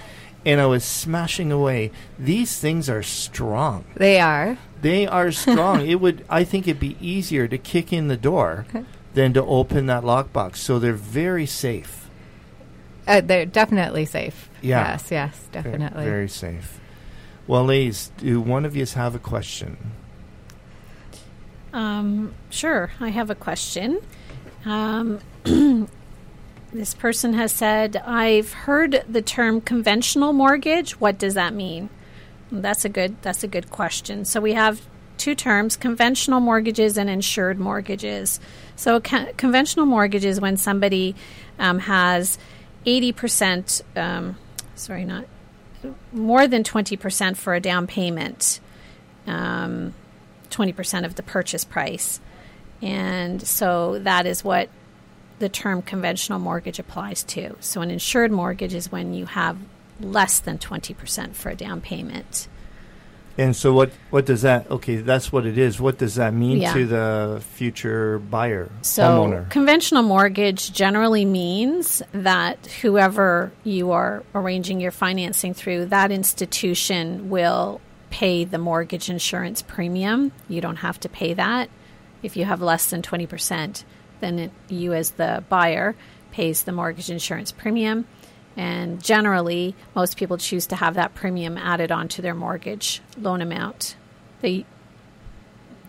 [0.47, 1.91] and I was smashing away.
[2.19, 3.85] These things are strong.
[3.97, 4.59] They are.
[4.81, 5.87] they are strong.
[5.89, 8.67] it would, I think, it'd be easier to kick in the door
[9.15, 10.57] than to open that lockbox.
[10.57, 12.09] So they're very safe.
[13.07, 14.49] Uh, they're definitely safe.
[14.63, 14.93] Yeah.
[14.93, 16.05] Yes, yes, Ve- definitely.
[16.05, 16.81] very safe.
[17.47, 19.77] Well, ladies, do one of you have a question?
[21.73, 24.01] Um, sure, I have a question.
[24.65, 25.19] Um,
[26.73, 30.99] this person has said, "I've heard the term conventional mortgage.
[31.01, 31.91] What does that mean?"
[32.51, 33.21] That's a good.
[33.23, 34.25] That's a good question.
[34.25, 34.81] So we have
[35.19, 38.41] two terms: conventional mortgages and insured mortgages.
[38.77, 41.15] So con- conventional mortgage is when somebody
[41.59, 42.39] um, has
[42.87, 43.83] eighty percent.
[43.97, 44.37] Um,
[44.75, 45.27] sorry, not
[46.13, 48.61] more than twenty percent for a down payment.
[49.27, 49.95] Um,
[50.55, 52.21] 20% of the purchase price.
[52.81, 54.69] And so that is what
[55.39, 57.57] the term conventional mortgage applies to.
[57.61, 59.59] So an insured mortgage is when you have
[60.01, 62.49] less than 20% for a down payment.
[63.37, 65.81] And so what what does that okay, that's what it is.
[65.81, 66.73] What does that mean Yeah.
[66.73, 69.51] to the future buyer, So, homeowner?
[69.51, 77.81] conventional mortgage generally means that whoever you are arranging your financing through, that institution will
[78.11, 80.31] pay the mortgage insurance premium.
[80.49, 81.69] You don't have to pay that.
[82.23, 83.83] If you have less than 20%,
[84.21, 85.97] then it, you, as the buyer,
[86.31, 88.07] pays the mortgage insurance premium.
[88.57, 93.97] And generally, most people choose to have that premium added onto their mortgage loan amount.
[94.41, 94.65] They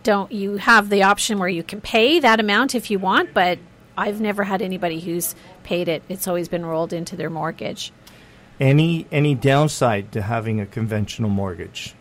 [0.02, 3.58] don't you have the option where you can pay that amount if you want, but
[3.96, 6.02] I've never had anybody who's paid it.
[6.08, 7.92] It's always been rolled into their mortgage.
[8.58, 11.94] Any any downside to having a conventional mortgage?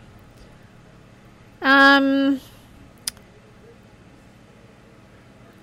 [1.61, 2.39] Um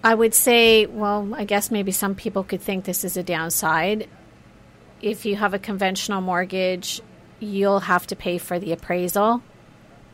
[0.05, 4.09] I would say, well, I guess maybe some people could think this is a downside.
[5.03, 7.01] If you have a conventional mortgage,
[7.41, 9.43] you'll have to pay for the appraisal.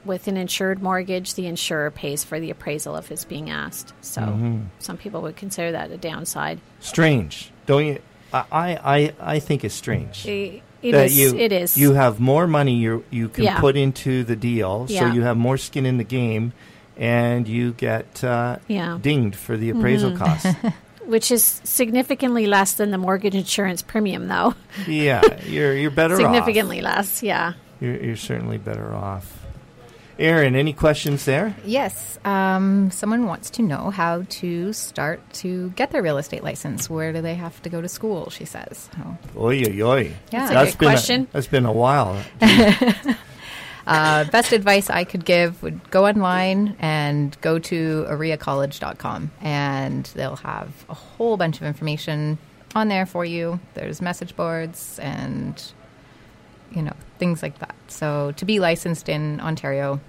[0.05, 3.93] With an insured mortgage, the insurer pays for the appraisal if it's being asked.
[4.01, 6.61] So some people would consider that a downside.
[6.81, 7.99] Strange, don't you?
[8.33, 8.45] I
[8.83, 10.25] I I, think it's strange.
[10.27, 11.19] It, it that is.
[11.19, 11.77] you, it is.
[11.77, 13.61] You have more money you you can Yeah.
[13.61, 16.53] put into the deal, so you have more skin in the game,
[16.97, 18.99] and you get uh, Yeah.
[19.03, 20.25] dinged for the appraisal Mm-hmm.
[20.25, 20.55] costs.
[21.09, 24.55] which is significantly less than the mortgage insurance premium, though.
[24.87, 27.55] yeah, you're you're better off significantly less, yeah.
[27.81, 29.47] You're, you're certainly better off.
[30.19, 31.55] Aaron, any questions there?
[31.65, 32.19] Yes.
[32.25, 36.91] Um, someone wants to know how to start to get their real estate license.
[36.91, 38.29] Where do they have to go to school?
[38.29, 38.91] She says.
[38.99, 39.17] Oh.
[39.37, 40.13] Oy, oy, oy.
[40.33, 40.49] Yeah.
[40.49, 41.29] That's a good been question.
[41.33, 42.21] that's been a while.
[43.89, 50.37] Uh, best advice I could give would go online and go to oreacollege.com and they'll
[50.37, 52.37] have a whole bunch of information
[52.75, 53.61] on there for you.
[53.73, 55.73] There's message boards and
[56.71, 57.75] you know things like that.
[57.87, 60.01] So to be licensed in Ontario,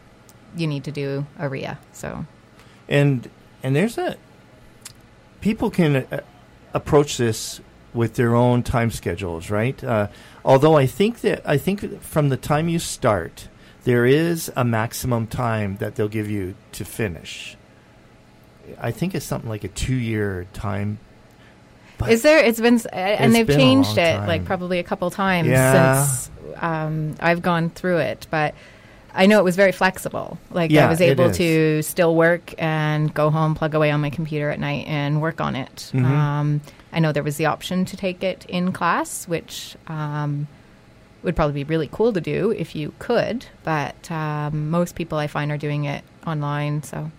[0.57, 1.77] you need to do OREA.
[1.93, 2.25] So
[2.89, 3.29] and
[3.63, 4.17] and there's a
[5.39, 6.19] people can uh,
[6.73, 7.61] approach this
[7.93, 9.81] with their own time schedules, right?
[9.81, 10.07] Uh,
[10.43, 13.47] although I think that I think from the time you start,
[13.83, 17.55] there is a maximum time that they'll give you to finish.
[18.79, 20.99] I think it's something like a two-year time.
[21.97, 22.39] But Is there?
[22.43, 24.27] It's been, and It's they've been changed it time.
[24.27, 26.03] like probably a couple times Yeah.
[26.05, 28.27] since um, I've gone through it.
[28.29, 28.53] But
[29.13, 30.37] I know it was very flexible.
[30.51, 34.11] Like Yeah, I was able to still work and go home, plug away on my
[34.11, 35.91] computer at night, and work on it.
[35.93, 36.05] Mhm.
[36.05, 36.61] Um,
[36.93, 40.47] I know there was the option to take it in class, which um,
[41.23, 43.45] would probably be really cool to do if you could.
[43.63, 46.83] But um, most people I find are doing it online.
[46.83, 47.11] So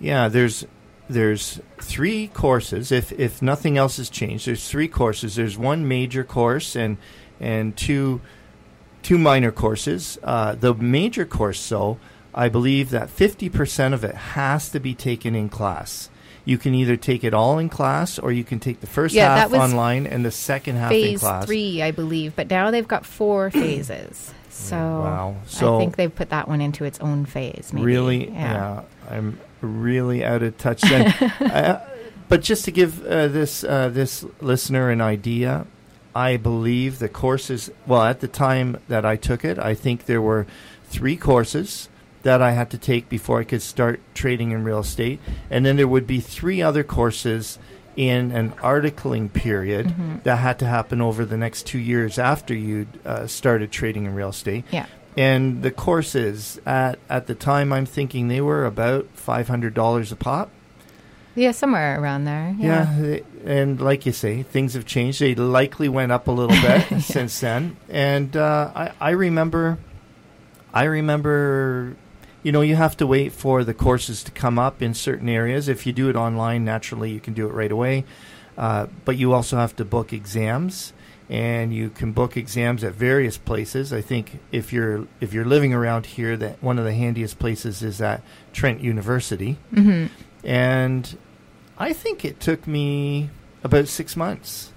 [0.00, 0.66] Yeah, there's
[1.08, 2.90] there's three courses.
[2.90, 5.36] If if nothing else has changed, there's three courses.
[5.36, 6.98] There's one major course and
[7.40, 8.20] and two
[9.02, 10.18] two minor courses.
[10.22, 11.98] Uh, the major course, though,
[12.34, 16.10] I believe that fifty percent of it has to be taken in class.
[16.46, 19.36] You can either take it all in class, or you can take the first Yeah,
[19.36, 21.44] half online and the second half in phase class.
[21.44, 24.32] three, I believe, but now they've got four phases.
[24.48, 25.36] So Wow.
[25.46, 27.72] So I think they've put that one into its own phase.
[27.72, 27.84] Maybe.
[27.84, 28.82] Really, yeah.
[29.10, 31.12] I'm really out of touch then.
[31.40, 31.84] uh,
[32.28, 35.66] but just to give uh, this uh, this listener an idea,
[36.14, 37.70] I believe the courses.
[37.86, 40.46] Well, at the time that I took it, I think there were
[40.84, 41.88] three courses
[42.26, 45.76] that I had to take before I could start trading in real estate, and then
[45.76, 47.58] there would be three other courses
[47.96, 50.22] in an articling period Mhm.
[50.24, 54.14] that had to happen over the next two years after you uh, started trading in
[54.14, 54.64] real estate.
[54.70, 54.86] Yeah.
[55.16, 60.12] And the courses at at the time, I'm thinking they were about five hundred dollars
[60.12, 60.50] a pop.
[61.36, 62.54] Yeah, somewhere around there.
[62.58, 62.86] Yeah.
[62.98, 63.18] Yeah.
[63.46, 65.20] and like you say, things have changed.
[65.20, 67.76] They likely went up a little bit since then.
[67.88, 69.78] And uh, I I remember,
[70.74, 71.94] I remember,
[72.46, 75.66] you know, you have to wait for the courses to come up in certain areas.
[75.66, 78.04] If you do it online, naturally you can do it right away.
[78.56, 80.92] Uh, but you also have to book exams,
[81.28, 83.92] and you can book exams at various places.
[83.92, 87.82] I think if you're if you're living around here, that one of the handiest places
[87.82, 90.06] is at Trent University, hmm
[90.44, 91.18] and
[91.76, 93.28] I think it took me
[93.64, 94.72] about six months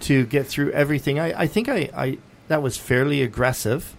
[0.00, 1.20] to get through everything.
[1.20, 3.94] I, I think I, I that was fairly aggressive.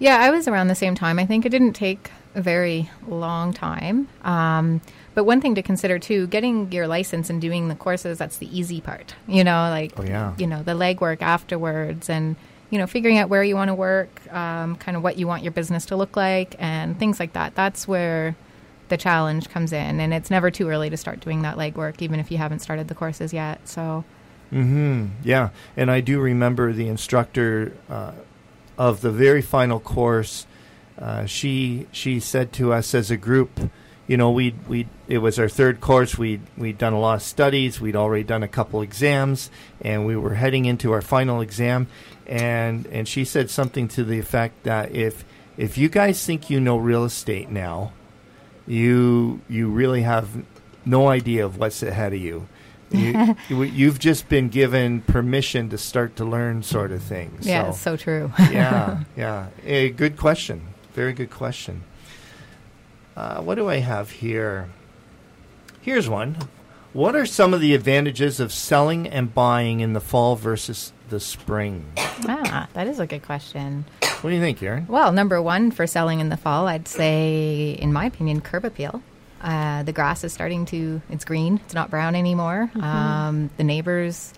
[0.00, 1.20] Yeah, I was around the same time.
[1.20, 4.08] I think it didn't take a very long time.
[4.22, 4.80] Um,
[5.14, 8.56] but one thing to consider too, getting your license and doing the courses, that's the
[8.56, 9.14] easy part.
[9.26, 12.36] You know, like, Oh yeah, you know, the legwork afterwards and,
[12.70, 15.42] you know, figuring out where you want to work, um, kind of what you want
[15.42, 17.54] your business to look like and things like that.
[17.56, 18.36] That's where
[18.88, 19.98] the challenge comes in.
[20.00, 22.86] And it's never too early to start doing that legwork, even if you haven't started
[22.88, 23.66] the courses yet.
[23.68, 24.04] So,
[24.50, 28.12] hmm Yeah, and I do remember the instructor uh,
[28.78, 30.46] of the very final course.
[31.00, 33.70] Uh, she she said to us as a group,
[34.06, 36.18] you know, we we it was our third course.
[36.18, 37.80] We we'd done a lot of studies.
[37.80, 41.86] We'd already done a couple exams, and we were heading into our final exam.
[42.26, 45.24] And and she said something to the effect that if
[45.56, 47.92] if you guys think you know real estate now,
[48.66, 50.28] you you really have
[50.84, 52.48] no idea of what's ahead of you.
[52.90, 57.38] You, you've just been given permission to start to learn, sort of thing.
[57.42, 58.32] Yeah, it's so true.
[58.38, 59.46] yeah, yeah.
[59.64, 60.62] A good question.
[60.94, 61.82] Very good question.
[63.16, 64.68] Uh, what do I have here?
[65.82, 66.36] Here's one.
[66.92, 71.20] What are some of the advantages of selling and buying in the fall versus the
[71.20, 71.86] spring?
[71.96, 73.84] Ah, that is a good question.
[74.00, 74.86] What do you think, Erin?
[74.88, 79.02] Well, number one for selling in the fall, I'd say, in my opinion, curb appeal.
[79.40, 82.70] Uh, the grass is starting to, it's green, it's not brown anymore.
[82.74, 82.84] Mm-hmm.
[82.84, 84.34] Um, the neighbors,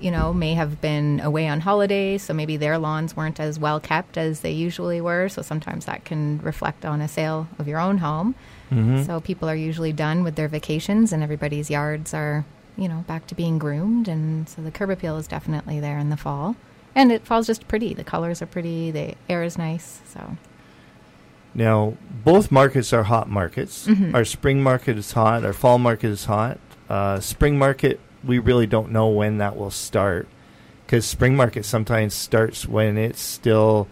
[0.00, 3.80] you know, may have been away on holiday, so maybe their lawns weren't as well
[3.80, 5.28] kept as they usually were.
[5.28, 8.34] So sometimes that can reflect on a sale of your own home.
[8.70, 9.02] Mm-hmm.
[9.02, 12.44] So people are usually done with their vacations and everybody's yards are,
[12.76, 14.06] you know, back to being groomed.
[14.06, 16.54] And so the curb appeal is definitely there in the fall.
[16.94, 17.92] And it fall's just pretty.
[17.94, 20.00] The colors are pretty, the air is nice.
[20.06, 20.36] So
[21.54, 21.94] Now,
[22.24, 23.88] both markets are hot markets.
[23.88, 24.14] Mhm.
[24.14, 25.44] Our spring market is hot.
[25.44, 26.58] Our fall market is hot.
[26.88, 30.28] Uh, spring market, we really don't know when that will start
[30.86, 33.86] because spring market sometimes starts when it's still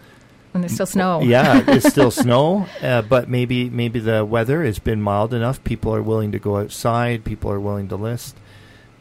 [0.51, 1.21] when there's still snow.
[1.21, 5.63] Yeah, it's still snow, uh, but maybe maybe the weather has been mild enough.
[5.63, 7.23] People are willing to go outside.
[7.23, 8.35] People are willing to list.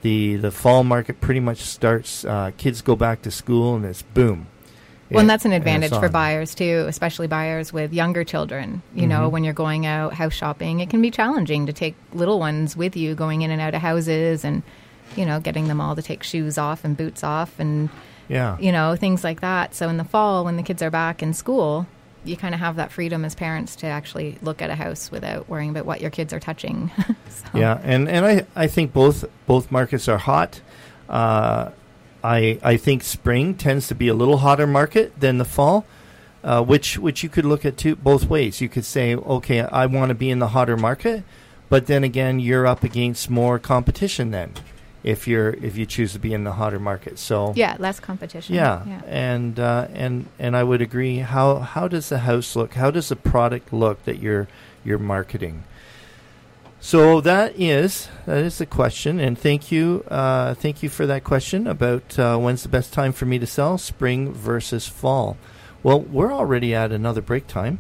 [0.03, 2.25] The the fall market pretty much starts.
[2.25, 4.47] Uh, kids go back to school, and it's boom.
[5.11, 8.83] Well, and that's an advantage for buyers too, especially buyers with younger children.
[8.93, 9.31] You know, Mhm.
[9.31, 12.97] when you're going out house shopping, it can be challenging to take little ones with
[12.97, 14.65] you going in and out of houses and,
[15.15, 17.91] you know, getting them all to take shoes off and boots off and,
[18.29, 19.75] Yeah, you know, things like that.
[19.75, 21.87] So in the fall, when the kids are back in school,
[22.25, 25.49] you kind of have that freedom as parents to actually look at a house without
[25.49, 26.91] worrying about what your kids are touching.
[27.29, 27.47] so.
[27.55, 30.61] yeah, and and I I think both both markets are hot.
[31.09, 31.71] Uh,
[32.25, 35.87] I I think spring tends to be a little hotter market than the fall.
[36.45, 38.61] Uh, which which you could look at two both ways.
[38.61, 41.25] You could say, okay, I want to be in the hotter market,
[41.69, 44.31] but then again, you're up against more competition.
[44.31, 44.53] Then,
[45.07, 48.55] if you're if you choose to be in the hotter market, so Yeah, less competition.
[48.57, 49.01] yeah, yeah.
[49.07, 51.19] and uh, and and I would agree.
[51.19, 52.75] How how does the house look?
[52.75, 54.49] How does the product look that you're
[54.85, 55.63] you're marketing?
[56.81, 61.25] So that is that is the question, and thank you, uh, thank you for that
[61.25, 65.37] question about uh, when's the best time for me to sell, spring versus fall.
[65.83, 67.79] Well, we're already at another break time,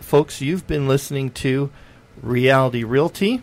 [0.00, 0.40] folks.
[0.40, 1.70] You've been listening to
[2.22, 3.42] Reality Realty.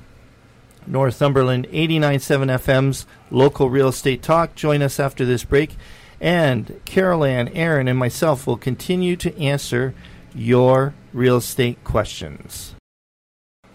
[0.87, 4.55] Northumberland 89.7 FM's local real estate talk.
[4.55, 5.75] Join us after this break.
[6.19, 9.93] And Carol Ann, Aaron, and myself will continue to answer
[10.33, 12.73] your real estate questions.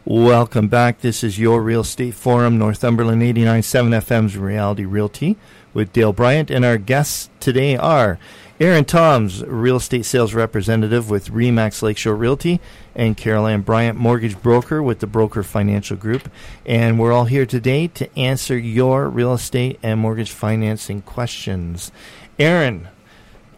[0.04, 1.00] Welcome back.
[1.00, 5.36] This is your Real Estate Forum, Northumberland 89.7 FM's Reality Realty
[5.72, 6.50] with Dale Bryant.
[6.50, 8.18] And our guests today are
[8.60, 12.60] Aaron Toms, real estate sales representative with Remax Lakeshore Realty,
[12.94, 16.30] and Carol Ann Bryant, mortgage broker with the Broker Financial Group.
[16.66, 21.90] And we're all here today to answer your real estate and mortgage financing questions.
[22.38, 22.88] Aaron,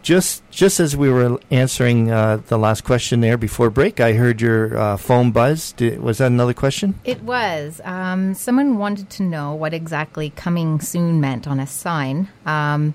[0.01, 4.39] just just as we were answering uh, the last question there before break, I heard
[4.39, 5.71] your uh, phone buzz.
[5.73, 6.99] Did, was that another question?
[7.03, 7.81] It was.
[7.83, 12.29] Um, someone wanted to know what exactly coming soon meant on a sign.
[12.45, 12.93] Um,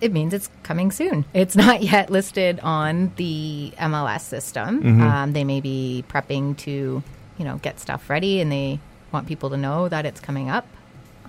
[0.00, 1.24] it means it's coming soon.
[1.34, 4.82] It's not yet listed on the MLS system.
[4.82, 5.00] Mhm.
[5.02, 7.02] Um, they may be prepping to,
[7.38, 8.80] you know, get stuff ready, and they
[9.12, 10.66] want people to know that it's coming up.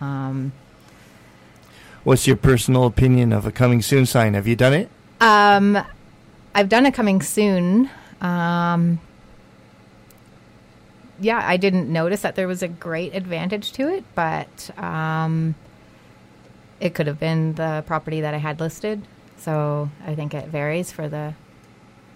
[0.02, 0.52] Um,
[2.04, 4.34] What's your personal opinion of a coming soon sign?
[4.34, 4.90] Have you done it?
[5.20, 5.78] Um,
[6.56, 7.90] I've done a coming soon.
[8.22, 9.00] Um,
[11.20, 15.56] yeah, I didn't notice that there was a great advantage to it, but um,
[16.80, 19.02] it could have been the property that I had listed.
[19.38, 21.34] So I think it varies for the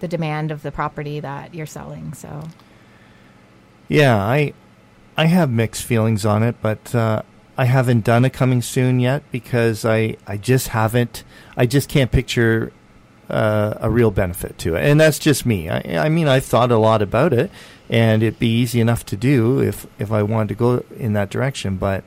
[0.00, 2.14] the demand of the property that you're selling.
[2.14, 2.48] So
[3.88, 4.52] Yeah, I
[5.16, 7.22] I have mixed feelings on it, but uh,
[7.56, 11.24] I haven't done a coming soon yet because I I just haven't.
[11.56, 12.72] I just can't picture
[13.30, 15.68] uh, a real benefit to it, and that's just me.
[15.68, 17.50] I, I mean, I've thought a lot about it,
[17.88, 21.30] and it'd be easy enough to do if if I wanted to go in that
[21.30, 22.04] direction, but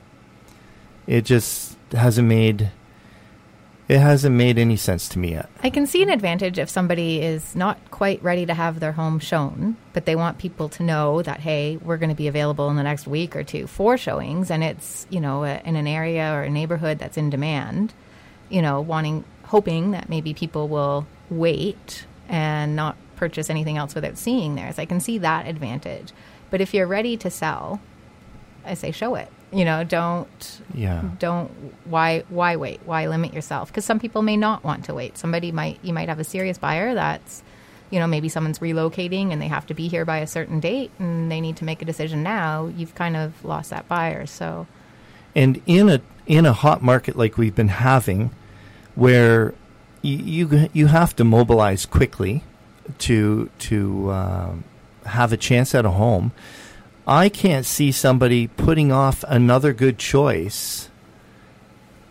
[1.06, 2.70] it just hasn't made
[3.88, 5.48] it hasn't made any sense to me yet.
[5.62, 9.18] I can see an advantage if somebody is not quite ready to have their home
[9.18, 12.76] shown, but they want people to know that hey, we're going to be available in
[12.76, 16.34] the next week or two for showings, and it's you know a, in an area
[16.34, 17.94] or a neighborhood that's in demand.
[18.50, 24.18] You know, wanting hoping that maybe people will wait and not purchase anything else without
[24.18, 24.78] seeing theirs.
[24.78, 26.12] I can see that advantage.
[26.50, 27.80] But if you're ready to sell,
[28.64, 29.32] I say show it.
[29.52, 31.02] You know, don't Yeah.
[31.18, 31.50] don't
[31.84, 32.80] why why wait?
[32.84, 33.68] Why limit yourself?
[33.68, 35.16] Because some people may not want to wait.
[35.18, 37.42] Somebody might you might have a serious buyer that's
[37.90, 40.90] you know maybe someone's relocating and they have to be here by a certain date
[40.98, 42.66] and they need to make a decision now.
[42.76, 44.26] You've kind of lost that buyer.
[44.26, 44.66] So
[45.34, 48.30] And in a in a hot market like we've been having,
[48.94, 49.54] where
[50.02, 52.44] you you, you have to mobilize quickly
[52.98, 54.64] to to um,
[55.06, 56.32] have a chance at a home,
[57.08, 60.90] I can't see somebody putting off another good choice.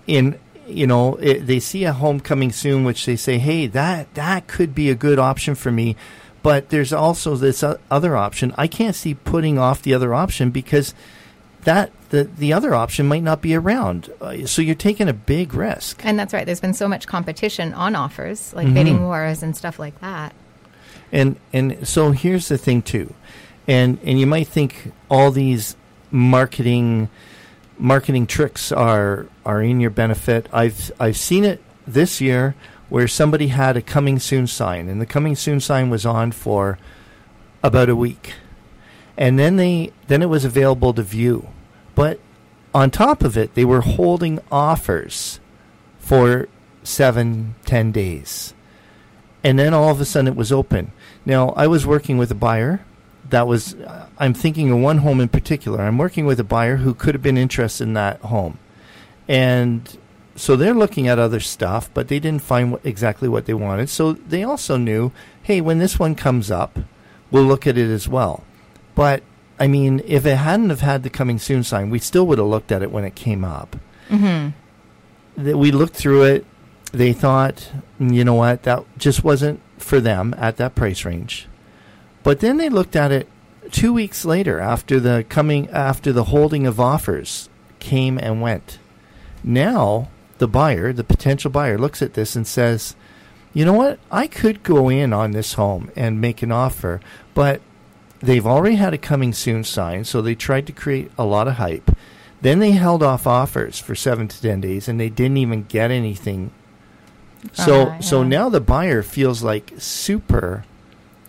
[0.07, 4.11] In you know it, they see a home coming soon, which they say, hey, that
[4.15, 5.95] that could be a good option for me.
[6.43, 8.53] But there's also this other option.
[8.57, 10.93] I can't see putting off the other option because
[11.63, 14.09] that the the other option might not be around.
[14.21, 16.01] Uh, so you're taking a big risk.
[16.05, 16.45] and that's right.
[16.45, 18.73] There's been so much competition on offers, like Mhm.
[18.73, 20.33] bidding wars and stuff like that.
[21.11, 23.13] And and so here's the thing too.
[23.67, 25.75] And and you might think all these
[26.09, 27.09] marketing
[27.77, 30.47] marketing tricks are are in your benefit.
[30.53, 32.55] I've I've seen it this year
[32.89, 36.77] where somebody had a coming soon sign and the coming soon sign was on for
[37.61, 38.33] about a week.
[39.17, 41.49] And then they then it was available to view.
[41.95, 42.19] But
[42.73, 45.39] on top of it, they were holding offers
[45.97, 46.47] for
[46.83, 48.53] seven, ten days.
[49.43, 50.91] And then all of a sudden it was open.
[51.25, 52.85] Now, I was working with a buyer
[53.29, 55.81] that was, uh, I'm thinking of one home in particular.
[55.81, 58.59] I'm working with a buyer who could have been interested in that home.
[59.27, 59.97] And
[60.35, 63.89] so they're looking at other stuff, but they didn't find what, exactly what they wanted.
[63.89, 65.11] So they also knew,
[65.43, 66.79] hey, when this one comes up,
[67.31, 68.43] we'll look at it as well.
[68.95, 69.23] But
[69.59, 72.47] I mean, if it hadn't have had the coming soon sign, we still would have
[72.47, 73.75] looked at it when it came up.
[74.09, 75.43] Mm-hmm.
[75.43, 76.45] That we looked through it.
[76.91, 77.69] They thought,
[77.99, 81.46] you know what, that just wasn't for them at that price range.
[82.27, 83.25] But then they looked at it
[83.71, 87.47] two weeks later after the coming after the holding of offers
[87.79, 88.79] came and went.
[89.45, 92.97] Now the buyer, the potential buyer, looks at this and says,
[93.53, 96.99] you know what, I could go in on this home and make an offer,
[97.33, 97.61] but
[98.19, 101.53] they've already had a coming soon sign, so they tried to create a lot of
[101.53, 101.95] hype.
[102.41, 105.91] Then they held off offers for seven to ten days, and they didn't even get
[105.91, 106.51] anything.
[107.53, 110.65] So, Ah, so now the buyer feels like super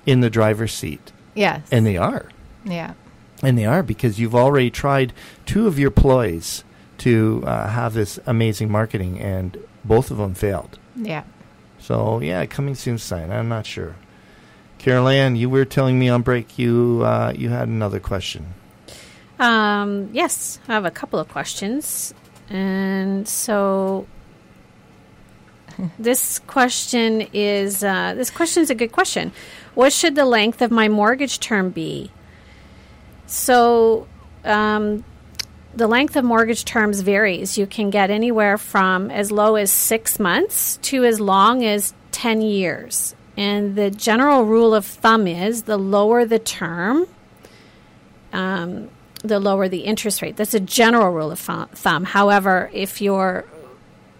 [0.08, 1.60] in the driver's seat, Yes.
[1.70, 2.28] and they are,
[2.64, 2.94] yeah.
[3.42, 5.12] and they are because you've already tried
[5.46, 6.64] two of your ploys
[6.98, 10.78] to uh, have this amazing marketing, and both of them failed.
[10.96, 11.24] Yeah.
[11.78, 13.30] So yeah, coming soon sign.
[13.30, 13.94] I'm not sure.
[14.78, 18.54] Carol Ann, you were telling me on break you uh, you had another question.
[19.38, 22.14] Um, yes, I have a couple of questions.
[22.50, 24.06] And so
[25.98, 29.32] this question is uh, this question is a good question.
[29.74, 32.10] What should the length of my mortgage term be?
[33.26, 34.06] So
[34.44, 35.04] um,
[35.74, 37.56] the length of mortgage terms varies.
[37.56, 42.40] You can get anywhere from as low as six months to as long as 10
[42.40, 43.14] years.
[43.36, 47.06] And the general rule of thumb is the lower the term,
[48.32, 48.90] um,
[49.22, 50.36] the lower the interest rate.
[50.36, 52.04] That's a general rule of thumb.
[52.04, 53.44] However, if you're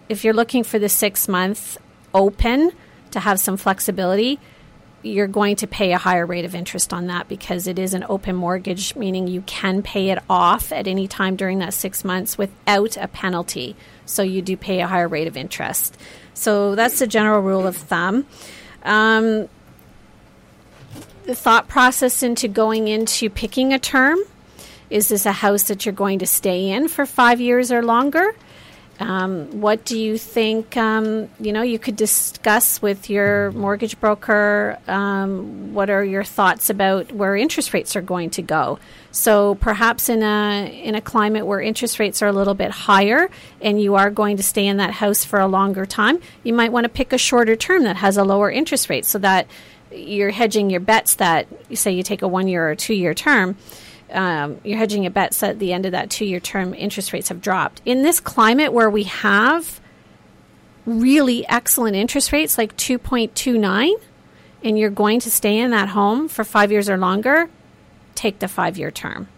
[0.08, 1.78] if you're looking for the six month
[2.14, 2.72] open
[3.10, 4.38] to have some flexibility,
[5.02, 8.04] you're going to pay a higher rate of interest on that because it is an
[8.08, 12.36] open mortgage, meaning you can pay it off at any time during that six months
[12.36, 13.76] without a penalty.
[14.06, 15.96] So you do pay a higher rate of interest.
[16.34, 18.26] So that's the general rule of thumb.
[18.82, 19.48] Um,
[21.24, 24.18] the thought process into going into picking a term
[24.90, 28.34] is this a house that you're going to stay in for five years or longer?
[29.00, 30.76] Um, what do you think?
[30.76, 34.78] Um, you know, you could discuss with your mortgage broker.
[34.88, 38.78] Um, what are your thoughts about where interest rates are going to go?
[39.12, 43.30] So perhaps in a in a climate where interest rates are a little bit higher,
[43.60, 46.72] and you are going to stay in that house for a longer time, you might
[46.72, 49.46] want to pick a shorter term that has a lower interest rate, so that
[49.92, 51.14] you're hedging your bets.
[51.14, 53.56] That say you take a one year or two year term
[54.12, 57.28] um, you're hedging your bets at the end of that two year term interest rates
[57.28, 57.82] have dropped.
[57.84, 59.80] In this climate where we have
[60.86, 63.92] really excellent interest rates like 2.29,
[64.64, 67.48] and you're going to stay in that home for five years or longer,
[68.14, 69.28] take the five year term.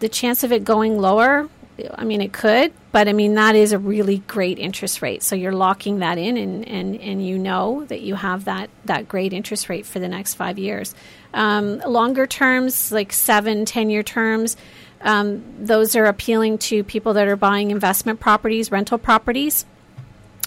[0.00, 1.48] The chance of it going lower,
[1.94, 5.22] I mean, it could, but I mean, that is a really great interest rate.
[5.22, 9.08] So you're locking that in, and, and, and you know that you have that, that
[9.08, 10.94] great interest rate for the next five years.
[11.34, 14.56] Um, longer terms, like seven, 10 year terms,
[15.00, 19.64] um, those are appealing to people that are buying investment properties, rental properties.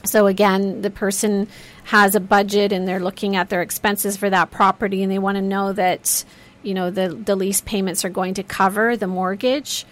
[0.04, 1.48] So again, the person
[1.86, 5.36] has a budget and they're looking at their expenses for that property and they want
[5.36, 6.24] to know that
[6.64, 9.86] you know the the lease payments are going to cover the mortgage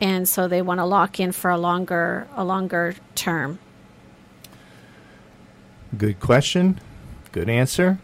[0.00, 3.58] and so they want to lock in for a longer a longer term.
[5.96, 6.80] Good question.
[7.32, 7.98] Good answer.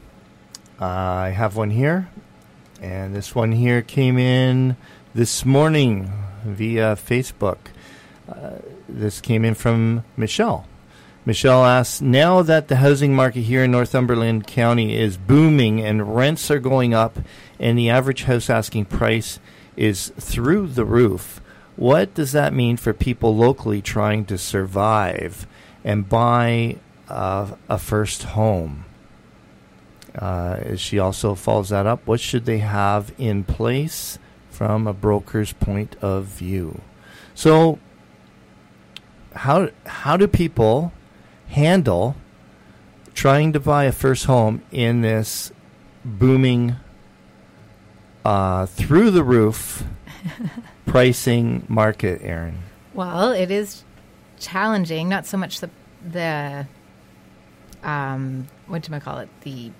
[0.80, 2.09] Uh, I have one here.
[2.83, 4.76] And this one here came in
[5.14, 6.12] this morning
[6.45, 7.59] via Facebook.
[8.28, 8.57] Uh,
[8.89, 10.66] this came in from Michelle.
[11.24, 16.51] Michelle asks Now that the housing market here in Northumberland County is booming and rents
[16.51, 17.20] are going up
[17.61, 19.39] and the average house asking price
[19.76, 21.41] is through the roof,
[21.76, 25.47] what does that mean for people locally trying to survive
[25.85, 26.78] and buy
[27.09, 28.87] uh, a first home?
[30.15, 32.07] Uh, she also follows that up.
[32.07, 34.19] What should they have in place
[34.51, 36.83] from a broker's point of view?
[37.35, 37.79] So,
[39.35, 40.93] how how do people
[41.49, 42.17] handle
[43.15, 45.53] trying to buy a first home in this
[46.05, 46.77] booming,
[48.25, 49.85] uh, through the roof
[50.87, 52.59] pricing market, Aaron?
[52.93, 53.85] Well, it is
[54.39, 55.09] challenging.
[55.09, 55.71] Not so much the
[56.07, 56.67] the
[57.83, 59.29] um, what do I call it?
[59.41, 59.73] The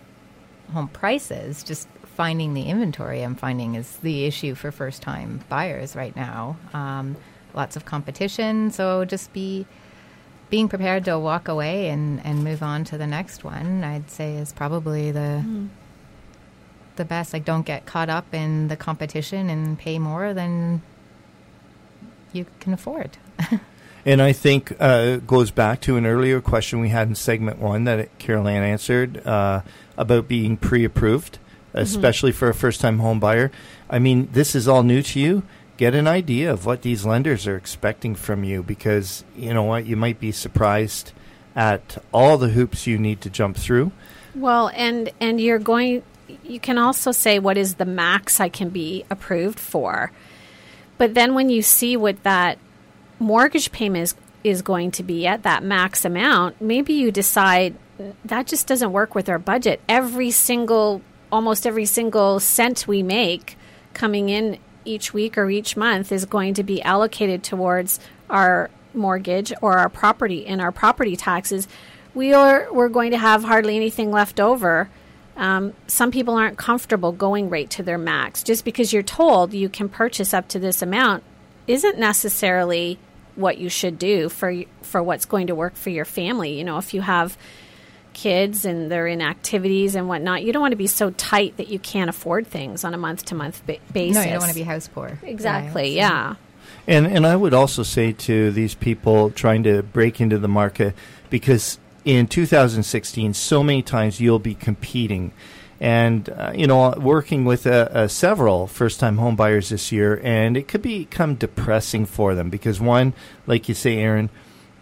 [0.72, 1.62] home prices.
[1.62, 3.22] Just finding the inventory.
[3.22, 6.56] I'm finding is the issue for first time buyers right now.
[6.74, 7.16] Um,
[7.54, 8.70] lots of competition.
[8.70, 9.66] So just be
[10.50, 13.84] being prepared to walk away and, and move on to the next one.
[13.84, 15.68] I'd say is probably the mm.
[16.96, 17.32] the best.
[17.32, 20.82] Like don't get caught up in the competition and pay more than
[22.32, 23.16] you can afford.
[24.04, 27.84] and I think uh, goes back to an earlier question we had in segment one
[27.84, 29.62] that Carol Ann answered uh,
[29.97, 31.38] about being pre-approved,
[31.68, 31.78] mm-hmm.
[31.78, 32.38] especially mm-hmm.
[32.38, 33.51] for a first-time home buyer.
[33.90, 35.43] I mean, this is all new to you.
[35.76, 39.86] Get an idea of what these lenders are expecting from you, because you know what,
[39.86, 41.12] you might be surprised
[41.57, 43.93] at all the hoops you need to jump through.
[44.34, 46.03] Well, and and you're going.
[46.45, 50.12] You can also say what is the max I can be approved for
[51.03, 52.59] but then when you see what that
[53.18, 54.14] mortgage payment is,
[54.45, 57.74] is going to be at that max amount, maybe you decide
[58.24, 59.80] that just doesn't work with our budget.
[59.88, 63.57] Every single, almost every single cent we make
[63.95, 69.53] coming in each week or each month is going to be allocated towards our mortgage
[69.62, 71.68] or our property and our property taxes.
[72.14, 74.90] We are we're going to have hardly anything left over
[75.36, 78.43] um, some people aren't comfortable going right to their max.
[78.43, 81.22] Just because you're told you can purchase up to this amount
[81.66, 82.99] isn't necessarily
[83.34, 86.59] what you should do for for what's going to work for your family.
[86.59, 87.38] You know, if you have
[88.12, 91.68] kids and they're in activities and whatnot, you don't want to be so tight that
[91.68, 94.14] you can't afford things on a month to month basis.
[94.14, 95.18] No, you don't want to be house poor.
[95.22, 95.82] Exactly.
[95.82, 95.92] Right?
[95.92, 96.34] Yeah.
[96.86, 100.94] And and I would also say to these people trying to break into the market
[101.30, 105.32] because in 2016, so many times you'll be competing.
[105.80, 110.20] And, uh, you know, working with uh, uh, several first time home buyers this year,
[110.22, 113.14] and it could become depressing for them because, one,
[113.48, 114.30] like you say, Erin,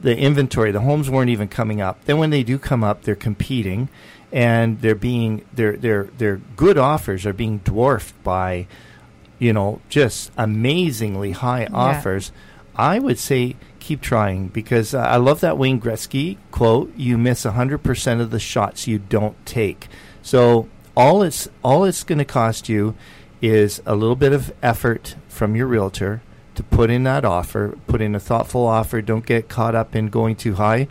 [0.01, 2.05] the inventory, the homes weren't even coming up.
[2.05, 3.89] Then when they do come up, they're competing
[4.33, 8.67] and they're being, their, their, their good offers are being dwarfed by,
[9.39, 11.69] you know, just amazingly high yeah.
[11.73, 12.33] offers.
[12.75, 16.95] I would say keep trying because uh, I love that Wayne Gretzky quote.
[16.97, 19.89] You miss hundred percent of the shots you don't take.
[20.23, 22.95] So all it's all it's going to cost you
[23.43, 26.23] is a little bit of effort from your realtor
[26.55, 29.01] to put in that offer, put in a thoughtful offer.
[29.01, 30.89] Don't get caught up in going too high,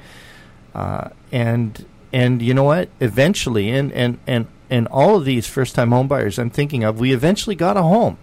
[0.73, 2.89] uh, and and you know what?
[2.99, 7.13] Eventually, and and and and all of these first time homebuyers I'm thinking of, we
[7.13, 8.17] eventually got a home.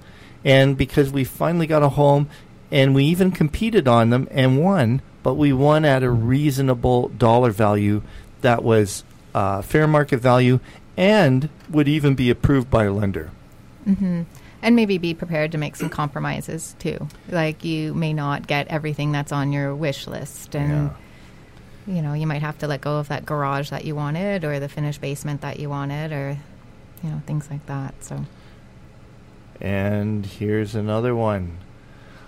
[0.45, 2.29] And because we finally got a home,
[2.71, 7.51] and we even competed on them and won, but we won at a reasonable dollar
[7.51, 8.03] value
[8.43, 10.61] that was uh, fair market value
[10.97, 13.31] and would even be approved by a lender.
[13.87, 14.23] Mm-hmm.
[14.67, 17.07] And maybe be prepared to make some compromises too.
[17.29, 20.91] Like you may not get everything that's on your wish list, and
[21.87, 21.95] yeah.
[21.95, 24.59] you know you might have to let go of that garage that you wanted, or
[24.59, 26.37] the finished basement that you wanted, or
[27.05, 27.95] you know things like that.
[28.03, 28.25] So.
[29.61, 31.59] And here's another one.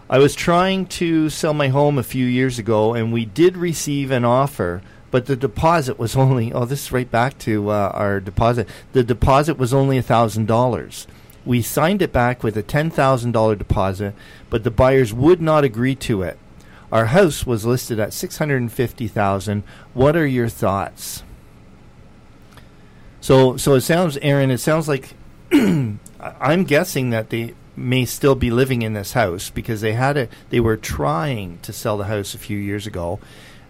[0.08, 4.12] I was trying to sell my home a few years ago, and we did receive
[4.12, 4.80] an offer,
[5.10, 8.68] but the deposit was only oh, this is right back to uh, our deposit.
[8.92, 11.08] The deposit was only a thousand dollars.
[11.48, 14.14] We signed it back with a ten thousand dollar deposit,
[14.50, 16.38] but the buyers would not agree to it.
[16.92, 19.62] Our house was listed at six hundred and fifty thousand.
[19.94, 21.22] What are your thoughts?
[23.22, 24.50] So, so it sounds, Erin.
[24.50, 25.14] It sounds like
[25.50, 30.28] I'm guessing that they may still be living in this house because they had a
[30.50, 33.20] they were trying to sell the house a few years ago.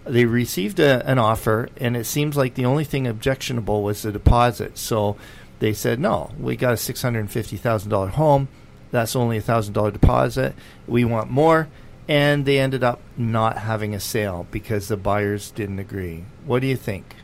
[0.04, 4.10] they received a, an offer, and it seems like the only thing objectionable was the
[4.10, 4.78] deposit.
[4.78, 5.16] So
[5.58, 8.48] they said, no, we got a $650,000 home.
[8.90, 10.54] That's only a $1,000 deposit.
[10.86, 11.68] We want more.
[12.06, 16.24] And they ended up not having a sale because the buyers didn't agree.
[16.46, 17.16] What do you think?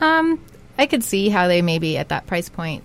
[0.00, 0.42] Um,
[0.78, 2.84] I could see how they maybe at that price point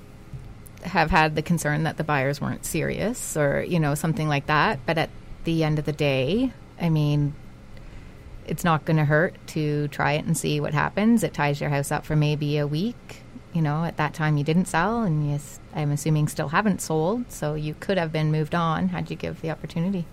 [0.82, 4.80] have had the concern that the buyers weren't serious or, you know, something like that.
[4.86, 5.10] But at
[5.46, 6.52] the end of the day,
[6.82, 7.34] I mean,
[8.48, 11.24] it's not going to hurt to try it and see what happens.
[11.24, 13.22] It ties your house up for maybe a week.
[13.54, 15.40] You know, at that time you didn't sell, and
[15.76, 19.42] I'm assuming still haven't sold, so you could have been moved on had you give
[19.42, 20.06] the opportunity.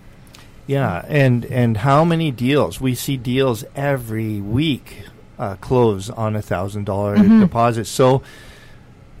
[0.67, 5.05] Yeah, and and how many deals we see deals every week
[5.39, 7.85] uh, close on a thousand dollar deposit.
[7.85, 8.21] So,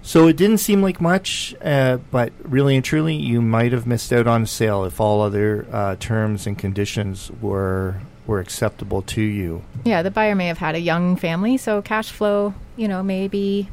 [0.03, 4.13] so it didn't seem like much, uh, but really and truly, you might have missed
[4.13, 9.21] out on a sale if all other uh, terms and conditions were were acceptable to
[9.21, 9.63] you.
[9.83, 13.27] Yeah, the buyer may have had a young family, so cash flow, you know, may
[13.27, 13.69] be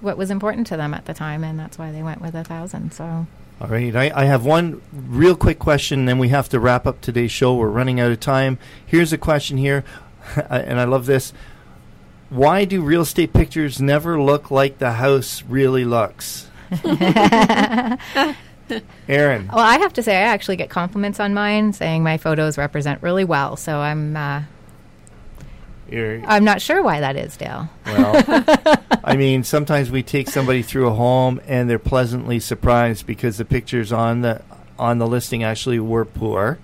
[0.00, 2.44] what was important to them at the time, and that's why they went with a
[2.44, 2.92] thousand.
[2.92, 3.26] So,
[3.60, 7.00] All right, I, I have one real quick question, then we have to wrap up
[7.00, 7.54] today's show.
[7.54, 8.58] We're running out of time.
[8.86, 9.84] Here's a question here,
[10.50, 11.32] and I love this.
[12.30, 16.50] Why do real estate pictures never look like the house really looks?
[19.08, 22.58] Aaron, well, I have to say, I actually get compliments on mine saying my photos
[22.58, 23.56] represent really well.
[23.56, 24.42] So I'm, uh,
[25.90, 27.68] I'm not sure why that is, Dale.
[27.86, 28.22] well,
[29.04, 33.44] I mean, sometimes we take somebody through a home and they're pleasantly surprised because the
[33.44, 34.42] pictures on the
[34.78, 36.58] on the listing actually were poor.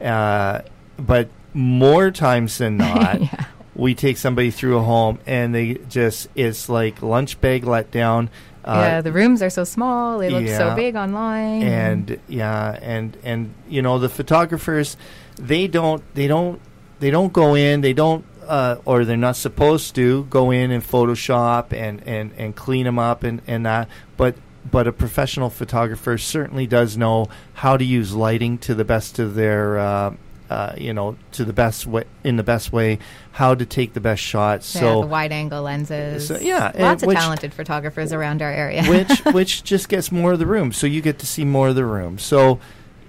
[0.00, 0.62] Uh,
[0.96, 3.46] but more times than not, yeah.
[3.74, 8.28] we take somebody through a home and they just it's like lunch bag letdown.
[8.64, 10.58] Uh, yeah, the rooms are so small; they look yeah.
[10.58, 11.62] so big online.
[11.62, 14.96] and yeah, and and you know the photographers,
[15.36, 16.60] they don't they don't
[16.98, 20.82] they don't go in they don't uh, or they're not supposed to go in and
[20.84, 24.34] Photoshop and and and clean them up and and that, but.
[24.70, 29.34] But a professional photographer certainly does know how to use lighting to the best of
[29.34, 30.14] their, uh,
[30.50, 32.98] uh, you know, to the best way in the best way,
[33.32, 34.74] how to take the best shots.
[34.74, 36.26] yeah, so the wide angle lenses.
[36.26, 38.84] So, yeah, lots of which- talented photographers around our area.
[38.84, 40.72] which which just gets more of the room.
[40.72, 42.18] So you get to see more of the room.
[42.18, 42.58] So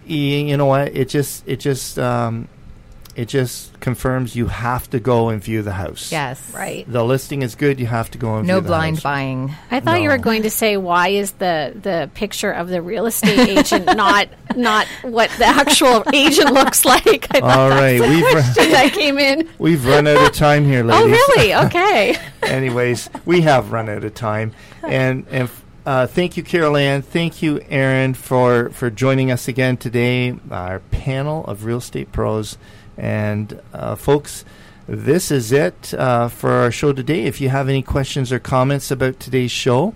[0.06, 0.96] you know what?
[0.96, 2.48] It just it just um,
[3.16, 6.12] it just confirms you have to go and view the house.
[6.12, 6.86] yes, Right.
[6.92, 7.80] The listing is good.
[7.80, 8.70] You have to go and No view the house.
[8.70, 9.04] No blind house.
[9.04, 9.56] buying.
[9.72, 13.06] I thought you were going to say why is the the picture of the real
[13.06, 17.28] estate agent not not what the actual agent looks like?
[17.36, 19.50] I All right, that's the we've run, that came in.
[19.60, 21.18] we've run out of time here, ladies.
[21.20, 21.54] Oh, really?
[21.66, 22.16] Okay.
[22.44, 24.54] Anyways, we have run out of time,
[24.84, 25.50] and and
[25.86, 27.02] uh, thank you, Carol Ann.
[27.02, 30.36] Thank you, Aaron, for for joining us again today.
[30.50, 32.58] Our panel of real estate pros,
[33.02, 34.46] and uh, folks,
[34.88, 37.24] this is it uh, for our show today.
[37.24, 39.96] If you have any questions or comments about today's show.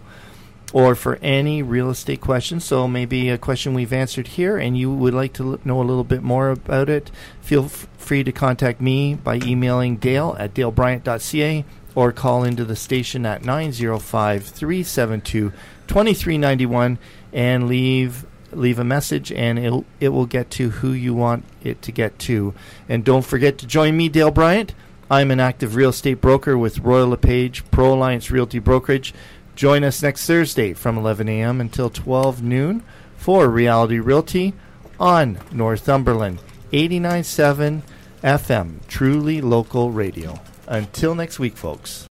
[0.73, 4.91] Or for any real estate questions, so maybe a question we've answered here, and you
[4.91, 8.33] would like to l- know a little bit more about it, feel f- free to
[8.33, 15.51] contact me by emailing dale at dalebryant.ca or call into the station at 905 372
[15.87, 16.97] 2391
[17.31, 18.25] and leave
[18.57, 22.17] leave a message and it'll, it will get to who you want it to get
[22.19, 22.53] to.
[22.89, 24.73] And don't forget to join me, Dale Bryant.
[25.09, 29.13] I'm an active real estate broker with Royal LePage Pro Alliance Realty Brokerage.
[29.55, 31.61] Join us next Thursday from 11 a.m.
[31.61, 32.83] until 12 noon
[33.15, 34.53] for Reality Realty
[34.99, 36.39] on Northumberland
[36.71, 37.83] 89.7
[38.23, 40.39] FM, truly local radio.
[40.67, 42.07] Until next week, folks.